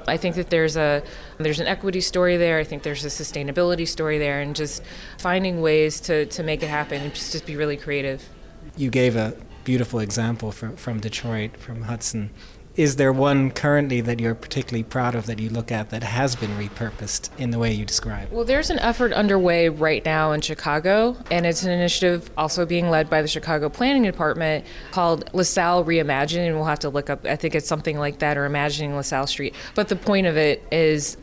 I 0.06 0.16
think 0.16 0.34
that 0.34 0.50
there's 0.50 0.76
a 0.76 1.02
there's 1.38 1.60
an 1.60 1.66
equity 1.66 2.00
story 2.00 2.36
there. 2.36 2.58
I 2.58 2.64
think 2.64 2.82
there's 2.82 3.04
a 3.04 3.08
sustainability 3.08 3.88
story 3.88 4.18
there, 4.18 4.40
and 4.40 4.54
just 4.54 4.82
finding 5.18 5.60
ways 5.60 6.00
to, 6.02 6.26
to 6.26 6.42
make 6.42 6.62
it 6.62 6.68
happen 6.68 7.02
and 7.02 7.14
just, 7.14 7.32
just 7.32 7.46
be 7.46 7.56
really 7.56 7.76
creative 7.76 8.28
you 8.76 8.90
gave 8.90 9.16
a 9.16 9.36
beautiful 9.64 10.00
example 10.00 10.52
from, 10.52 10.76
from 10.76 11.00
Detroit, 11.00 11.56
from 11.56 11.82
Hudson. 11.82 12.30
Is 12.76 12.96
there 12.96 13.12
one 13.12 13.52
currently 13.52 14.00
that 14.00 14.18
you're 14.18 14.34
particularly 14.34 14.82
proud 14.82 15.14
of 15.14 15.26
that 15.26 15.38
you 15.38 15.48
look 15.48 15.70
at 15.70 15.90
that 15.90 16.02
has 16.02 16.34
been 16.34 16.50
repurposed 16.58 17.30
in 17.38 17.50
the 17.50 17.58
way 17.60 17.72
you 17.72 17.84
describe? 17.84 18.32
Well, 18.32 18.44
there's 18.44 18.68
an 18.68 18.80
effort 18.80 19.12
underway 19.12 19.68
right 19.68 20.04
now 20.04 20.32
in 20.32 20.40
Chicago, 20.40 21.16
and 21.30 21.46
it's 21.46 21.62
an 21.62 21.70
initiative 21.70 22.28
also 22.36 22.66
being 22.66 22.90
led 22.90 23.08
by 23.08 23.22
the 23.22 23.28
Chicago 23.28 23.68
Planning 23.68 24.02
Department 24.02 24.66
called 24.90 25.30
LaSalle 25.32 25.84
Reimagine. 25.84 26.48
And 26.48 26.56
we'll 26.56 26.64
have 26.64 26.80
to 26.80 26.88
look 26.88 27.10
up, 27.10 27.24
I 27.24 27.36
think 27.36 27.54
it's 27.54 27.68
something 27.68 27.96
like 27.96 28.18
that, 28.18 28.36
or 28.36 28.44
Imagining 28.44 28.96
LaSalle 28.96 29.28
Street. 29.28 29.54
But 29.76 29.88
the 29.88 29.96
point 29.96 30.26
of 30.26 30.36
it 30.36 30.60
is 30.72 31.16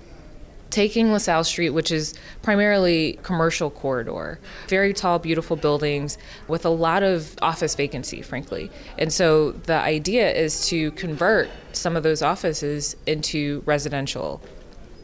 taking 0.71 1.11
LaSalle 1.11 1.43
Street, 1.43 1.69
which 1.69 1.91
is 1.91 2.13
primarily 2.41 3.19
commercial 3.21 3.69
corridor, 3.69 4.39
very 4.67 4.93
tall, 4.93 5.19
beautiful 5.19 5.55
buildings 5.55 6.17
with 6.47 6.65
a 6.65 6.69
lot 6.69 7.03
of 7.03 7.35
office 7.41 7.75
vacancy, 7.75 8.21
frankly. 8.21 8.71
And 8.97 9.13
so 9.13 9.51
the 9.51 9.75
idea 9.75 10.31
is 10.31 10.65
to 10.69 10.91
convert 10.91 11.49
some 11.73 11.95
of 11.95 12.03
those 12.03 12.21
offices 12.21 12.95
into 13.05 13.61
residential. 13.65 14.41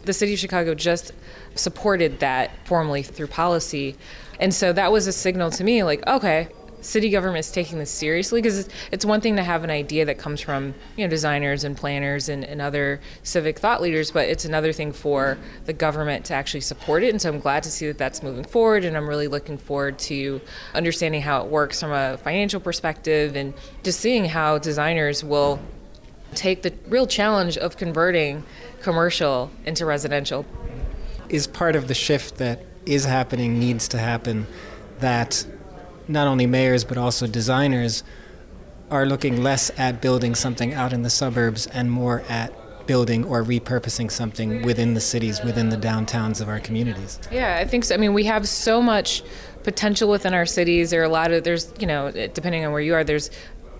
The 0.05 0.13
city 0.13 0.33
of 0.33 0.39
Chicago 0.39 0.73
just 0.73 1.11
supported 1.55 2.19
that 2.21 2.51
formally 2.65 3.03
through 3.03 3.27
policy. 3.27 3.95
And 4.39 4.53
so 4.53 4.71
that 4.73 4.91
was 4.91 5.05
a 5.05 5.11
signal 5.11 5.51
to 5.51 5.63
me 5.63 5.83
like, 5.83 6.05
okay, 6.07 6.47
city 6.81 7.09
government 7.09 7.39
is 7.39 7.51
taking 7.51 7.79
this 7.79 7.89
seriously 7.89 8.41
because 8.41 8.69
it's, 8.91 9.05
one 9.07 9.21
thing 9.21 9.37
to 9.37 9.43
have 9.43 9.63
an 9.63 9.69
idea 9.69 10.03
that 10.03 10.17
comes 10.17 10.41
from 10.41 10.73
you 10.97 11.05
know 11.05 11.09
designers 11.09 11.63
and 11.63 11.77
planners 11.77 12.27
and, 12.27 12.43
and 12.43 12.61
other 12.61 12.99
civic 13.23 13.57
thought 13.57 13.81
leaders 13.81 14.11
but 14.11 14.27
it's 14.27 14.43
another 14.43 14.73
thing 14.73 14.91
for 14.91 15.37
the 15.65 15.71
government 15.71 16.25
to 16.25 16.33
actually 16.33 16.59
support 16.59 17.03
it 17.03 17.09
and 17.09 17.21
so 17.21 17.29
i'm 17.29 17.39
glad 17.39 17.63
to 17.63 17.71
see 17.71 17.87
that 17.87 17.97
that's 17.97 18.21
moving 18.21 18.43
forward 18.43 18.83
and 18.83 18.97
i'm 18.97 19.07
really 19.07 19.29
looking 19.29 19.57
forward 19.57 19.97
to 19.97 20.41
understanding 20.73 21.21
how 21.21 21.41
it 21.41 21.47
works 21.47 21.79
from 21.79 21.91
a 21.93 22.17
financial 22.17 22.59
perspective 22.59 23.37
and 23.37 23.53
just 23.81 24.01
seeing 24.01 24.25
how 24.25 24.57
designers 24.57 25.23
will 25.23 25.57
take 26.33 26.61
the 26.61 26.73
real 26.87 27.07
challenge 27.07 27.57
of 27.57 27.77
converting 27.77 28.43
commercial 28.81 29.51
into 29.65 29.85
residential. 29.85 30.45
Is 31.29 31.47
part 31.47 31.75
of 31.75 31.87
the 31.87 31.93
shift 31.93 32.37
that 32.37 32.63
is 32.85 33.05
happening 33.05 33.59
needs 33.59 33.87
to 33.89 33.97
happen 33.97 34.47
that 34.99 35.45
not 36.07 36.27
only 36.27 36.45
mayors 36.45 36.83
but 36.83 36.97
also 36.97 37.27
designers 37.27 38.03
are 38.89 39.05
looking 39.05 39.43
less 39.43 39.69
at 39.77 40.01
building 40.01 40.33
something 40.33 40.73
out 40.73 40.93
in 40.93 41.01
the 41.01 41.09
suburbs 41.09 41.67
and 41.67 41.91
more 41.91 42.21
at 42.29 42.53
building 42.87 43.25
or 43.25 43.43
repurposing 43.43 44.09
something 44.09 44.63
within 44.63 44.93
the 44.93 45.01
cities, 45.01 45.43
within 45.43 45.69
the 45.69 45.77
downtowns 45.77 46.41
of 46.41 46.47
our 46.47 46.59
communities. 46.59 47.19
Yeah, 47.29 47.57
I 47.57 47.65
think 47.65 47.83
so. 47.83 47.93
I 47.93 47.97
mean, 47.97 48.13
we 48.13 48.23
have 48.23 48.47
so 48.47 48.81
much 48.81 49.23
potential 49.63 50.09
within 50.09 50.33
our 50.33 50.45
cities. 50.45 50.89
There 50.89 51.01
are 51.01 51.05
a 51.05 51.09
lot 51.09 51.31
of 51.31 51.43
there's 51.43 51.71
you 51.79 51.85
know 51.85 52.09
depending 52.33 52.65
on 52.65 52.71
where 52.71 52.81
you 52.81 52.95
are, 52.95 53.03
there's 53.03 53.29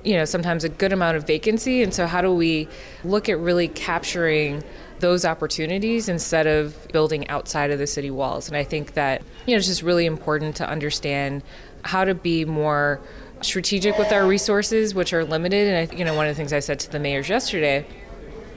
you 0.03 0.15
know 0.15 0.25
sometimes 0.25 0.63
a 0.63 0.69
good 0.69 0.93
amount 0.93 1.17
of 1.17 1.25
vacancy, 1.25 1.81
and 1.81 1.93
so 1.93 2.05
how 2.05 2.21
do 2.21 2.31
we 2.31 2.67
look 3.03 3.29
at 3.29 3.39
really 3.39 3.69
capturing 3.69 4.63
those 4.99 5.23
opportunities 5.25 6.09
instead 6.09 6.47
of 6.47 6.87
building 6.91 7.27
outside 7.29 7.71
of 7.71 7.79
the 7.79 7.87
city 7.87 8.11
walls? 8.11 8.47
And 8.49 8.57
I 8.57 8.63
think 8.63 8.93
that 8.93 9.21
you 9.45 9.53
know 9.53 9.57
it's 9.57 9.67
just 9.67 9.81
really 9.81 10.05
important 10.05 10.57
to 10.57 10.69
understand 10.69 11.41
how 11.83 12.05
to 12.05 12.13
be 12.13 12.45
more 12.45 12.99
strategic 13.41 13.97
with 13.97 14.11
our 14.11 14.25
resources, 14.25 14.95
which 14.95 15.13
are 15.13 15.23
limited. 15.23 15.67
And 15.67 15.91
I, 15.91 15.95
you 15.95 16.05
know, 16.05 16.15
one 16.15 16.27
of 16.27 16.35
the 16.35 16.37
things 16.37 16.53
I 16.53 16.59
said 16.59 16.79
to 16.81 16.91
the 16.91 16.99
mayors 16.99 17.29
yesterday 17.29 17.85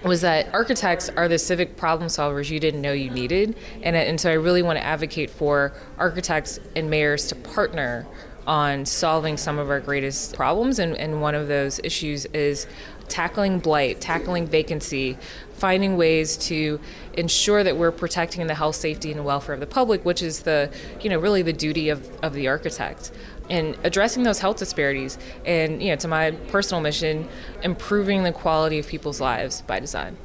was 0.02 0.22
that 0.22 0.52
architects 0.54 1.09
are 1.11 1.28
the 1.28 1.38
civic 1.38 1.76
problem 1.76 2.09
solvers 2.09 2.50
you 2.50 2.59
didn't 2.59 2.80
know 2.80 2.92
you 2.92 3.11
needed, 3.11 3.54
and 3.83 3.94
and 3.94 4.20
so 4.20 4.30
I 4.30 4.35
really 4.35 4.62
want 4.62 4.78
to 4.78 4.85
advocate 4.85 5.30
for 5.30 5.72
architects 5.98 6.59
and 6.74 6.88
mayors 6.88 7.28
to 7.28 7.35
partner 7.35 8.06
on 8.46 8.87
solving 8.87 9.37
some 9.37 9.59
of 9.59 9.68
our 9.68 9.80
greatest 9.80 10.35
problems, 10.35 10.78
and, 10.78 10.96
and 10.96 11.20
one 11.20 11.35
of 11.35 11.48
those 11.48 11.80
issues 11.85 12.24
is 12.26 12.66
tackling 13.09 13.59
blight, 13.59 14.00
tackling 14.00 14.46
vacancy, 14.46 15.18
finding 15.60 15.98
ways 15.98 16.38
to 16.38 16.80
ensure 17.12 17.62
that 17.62 17.76
we're 17.76 17.92
protecting 17.92 18.46
the 18.46 18.54
health, 18.54 18.76
safety, 18.76 19.12
and 19.12 19.24
welfare 19.24 19.54
of 19.54 19.60
the 19.60 19.66
public, 19.66 20.04
which 20.04 20.22
is 20.22 20.40
the, 20.40 20.72
you 21.02 21.10
know, 21.10 21.18
really 21.18 21.42
the 21.42 21.52
duty 21.52 21.90
of, 21.90 22.10
of 22.22 22.32
the 22.32 22.48
architect. 22.48 23.12
And 23.50 23.76
addressing 23.84 24.22
those 24.22 24.38
health 24.38 24.56
disparities, 24.56 25.18
and 25.44 25.82
you 25.82 25.90
know, 25.90 25.96
to 25.96 26.08
my 26.08 26.30
personal 26.48 26.80
mission, 26.80 27.28
improving 27.62 28.22
the 28.22 28.32
quality 28.32 28.78
of 28.78 28.86
people's 28.86 29.20
lives 29.20 29.60
by 29.62 29.80
design. 29.80 30.16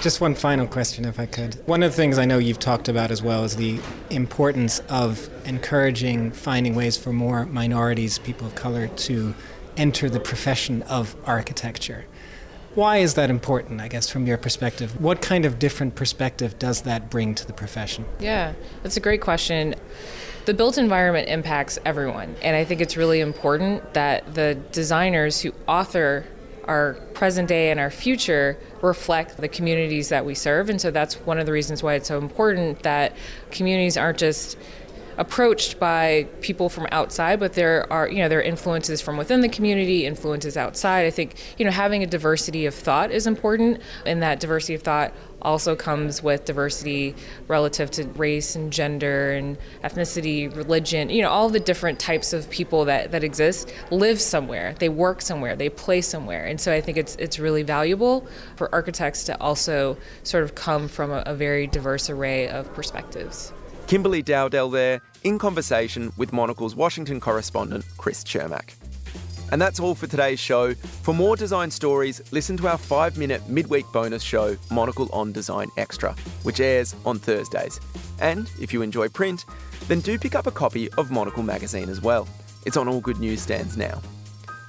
Just 0.00 0.20
one 0.20 0.34
final 0.34 0.66
question, 0.66 1.04
if 1.04 1.18
I 1.18 1.26
could. 1.26 1.56
One 1.66 1.82
of 1.82 1.90
the 1.90 1.96
things 1.96 2.18
I 2.18 2.24
know 2.24 2.38
you've 2.38 2.58
talked 2.58 2.88
about 2.88 3.10
as 3.10 3.22
well 3.22 3.44
is 3.44 3.56
the 3.56 3.80
importance 4.10 4.80
of 4.88 5.28
encouraging 5.46 6.30
finding 6.32 6.74
ways 6.74 6.96
for 6.96 7.12
more 7.12 7.46
minorities, 7.46 8.18
people 8.18 8.46
of 8.46 8.54
color, 8.54 8.88
to 8.88 9.34
enter 9.76 10.08
the 10.08 10.20
profession 10.20 10.82
of 10.82 11.16
architecture. 11.26 12.06
Why 12.74 12.98
is 12.98 13.14
that 13.14 13.30
important, 13.30 13.80
I 13.80 13.88
guess, 13.88 14.10
from 14.10 14.26
your 14.26 14.36
perspective? 14.36 15.00
What 15.00 15.22
kind 15.22 15.44
of 15.44 15.58
different 15.58 15.94
perspective 15.94 16.58
does 16.58 16.82
that 16.82 17.08
bring 17.08 17.34
to 17.36 17.46
the 17.46 17.52
profession? 17.52 18.04
Yeah, 18.18 18.54
that's 18.82 18.96
a 18.96 19.00
great 19.00 19.20
question. 19.20 19.76
The 20.46 20.54
built 20.54 20.76
environment 20.76 21.28
impacts 21.28 21.78
everyone, 21.84 22.34
and 22.42 22.56
I 22.56 22.64
think 22.64 22.80
it's 22.80 22.96
really 22.96 23.20
important 23.20 23.94
that 23.94 24.34
the 24.34 24.56
designers 24.72 25.40
who 25.40 25.52
author 25.68 26.26
our 26.64 26.94
present 27.12 27.48
day 27.48 27.70
and 27.70 27.78
our 27.78 27.90
future 27.90 28.58
reflect 28.80 29.36
the 29.36 29.48
communities 29.48 30.08
that 30.08 30.24
we 30.24 30.34
serve. 30.34 30.70
And 30.70 30.80
so 30.80 30.90
that's 30.90 31.14
one 31.16 31.38
of 31.38 31.46
the 31.46 31.52
reasons 31.52 31.82
why 31.82 31.94
it's 31.94 32.08
so 32.08 32.18
important 32.18 32.82
that 32.82 33.14
communities 33.50 33.96
aren't 33.96 34.18
just 34.18 34.56
approached 35.16 35.78
by 35.78 36.26
people 36.40 36.68
from 36.68 36.86
outside, 36.90 37.40
but 37.40 37.54
there 37.54 37.90
are, 37.92 38.08
you 38.08 38.18
know, 38.18 38.28
there 38.28 38.38
are 38.38 38.42
influences 38.42 39.00
from 39.00 39.16
within 39.16 39.40
the 39.40 39.48
community, 39.48 40.06
influences 40.06 40.56
outside. 40.56 41.06
I 41.06 41.10
think, 41.10 41.36
you 41.58 41.64
know, 41.64 41.70
having 41.70 42.02
a 42.02 42.06
diversity 42.06 42.66
of 42.66 42.74
thought 42.74 43.10
is 43.10 43.26
important, 43.26 43.80
and 44.06 44.22
that 44.22 44.40
diversity 44.40 44.74
of 44.74 44.82
thought 44.82 45.12
also 45.44 45.76
comes 45.76 46.22
with 46.22 46.44
diversity 46.46 47.14
relative 47.48 47.90
to 47.90 48.04
race 48.04 48.56
and 48.56 48.72
gender 48.72 49.32
and 49.32 49.58
ethnicity, 49.82 50.54
religion, 50.56 51.10
you 51.10 51.22
know, 51.22 51.28
all 51.28 51.50
the 51.50 51.60
different 51.60 51.98
types 51.98 52.32
of 52.32 52.48
people 52.50 52.86
that, 52.86 53.12
that 53.12 53.22
exist 53.22 53.72
live 53.90 54.20
somewhere. 54.20 54.74
They 54.78 54.88
work 54.88 55.20
somewhere, 55.20 55.54
they 55.54 55.68
play 55.68 56.00
somewhere. 56.00 56.46
And 56.46 56.60
so 56.60 56.72
I 56.72 56.80
think 56.80 56.96
it's 56.96 57.14
it's 57.16 57.38
really 57.38 57.62
valuable 57.62 58.26
for 58.56 58.74
architects 58.74 59.24
to 59.24 59.40
also 59.40 59.96
sort 60.22 60.44
of 60.44 60.54
come 60.54 60.88
from 60.88 61.10
a, 61.10 61.22
a 61.26 61.34
very 61.34 61.66
diverse 61.66 62.08
array 62.08 62.48
of 62.48 62.72
perspectives. 62.72 63.52
Kimberly 63.86 64.22
Dowdell 64.22 64.72
there, 64.72 65.00
in 65.24 65.38
conversation 65.38 66.12
with 66.16 66.32
Monocle's 66.32 66.74
Washington 66.74 67.20
correspondent, 67.20 67.84
Chris 67.98 68.24
Cermak. 68.24 68.74
And 69.52 69.60
that's 69.60 69.78
all 69.78 69.94
for 69.94 70.06
today's 70.06 70.40
show. 70.40 70.74
For 70.74 71.14
more 71.14 71.36
design 71.36 71.70
stories, 71.70 72.20
listen 72.32 72.56
to 72.56 72.68
our 72.68 72.78
five 72.78 73.18
minute 73.18 73.46
midweek 73.48 73.84
bonus 73.92 74.22
show, 74.22 74.56
Monocle 74.70 75.08
on 75.12 75.32
Design 75.32 75.68
Extra, 75.76 76.14
which 76.42 76.60
airs 76.60 76.96
on 77.04 77.18
Thursdays. 77.18 77.78
And 78.20 78.50
if 78.60 78.72
you 78.72 78.82
enjoy 78.82 79.08
print, 79.08 79.44
then 79.86 80.00
do 80.00 80.18
pick 80.18 80.34
up 80.34 80.46
a 80.46 80.50
copy 80.50 80.90
of 80.92 81.10
Monocle 81.10 81.42
magazine 81.42 81.90
as 81.90 82.00
well. 82.00 82.26
It's 82.64 82.76
on 82.78 82.88
all 82.88 83.00
good 83.00 83.20
newsstands 83.20 83.76
now. 83.76 84.00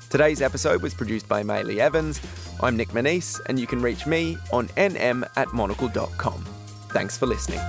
Today's 0.10 0.42
episode 0.42 0.82
was 0.82 0.94
produced 0.94 1.28
by 1.28 1.42
Maylee 1.42 1.78
Evans. 1.78 2.20
I'm 2.62 2.78
Nic 2.78 2.90
Monisse, 2.90 3.42
and 3.48 3.58
you 3.58 3.68
can 3.68 3.82
reach 3.82 4.06
me 4.06 4.38
on 4.52 4.68
nm 4.70 5.28
at 5.36 5.52
monocle.com. 5.54 6.46
Thanks 6.90 7.18
for 7.18 7.26
listening. 7.26 7.60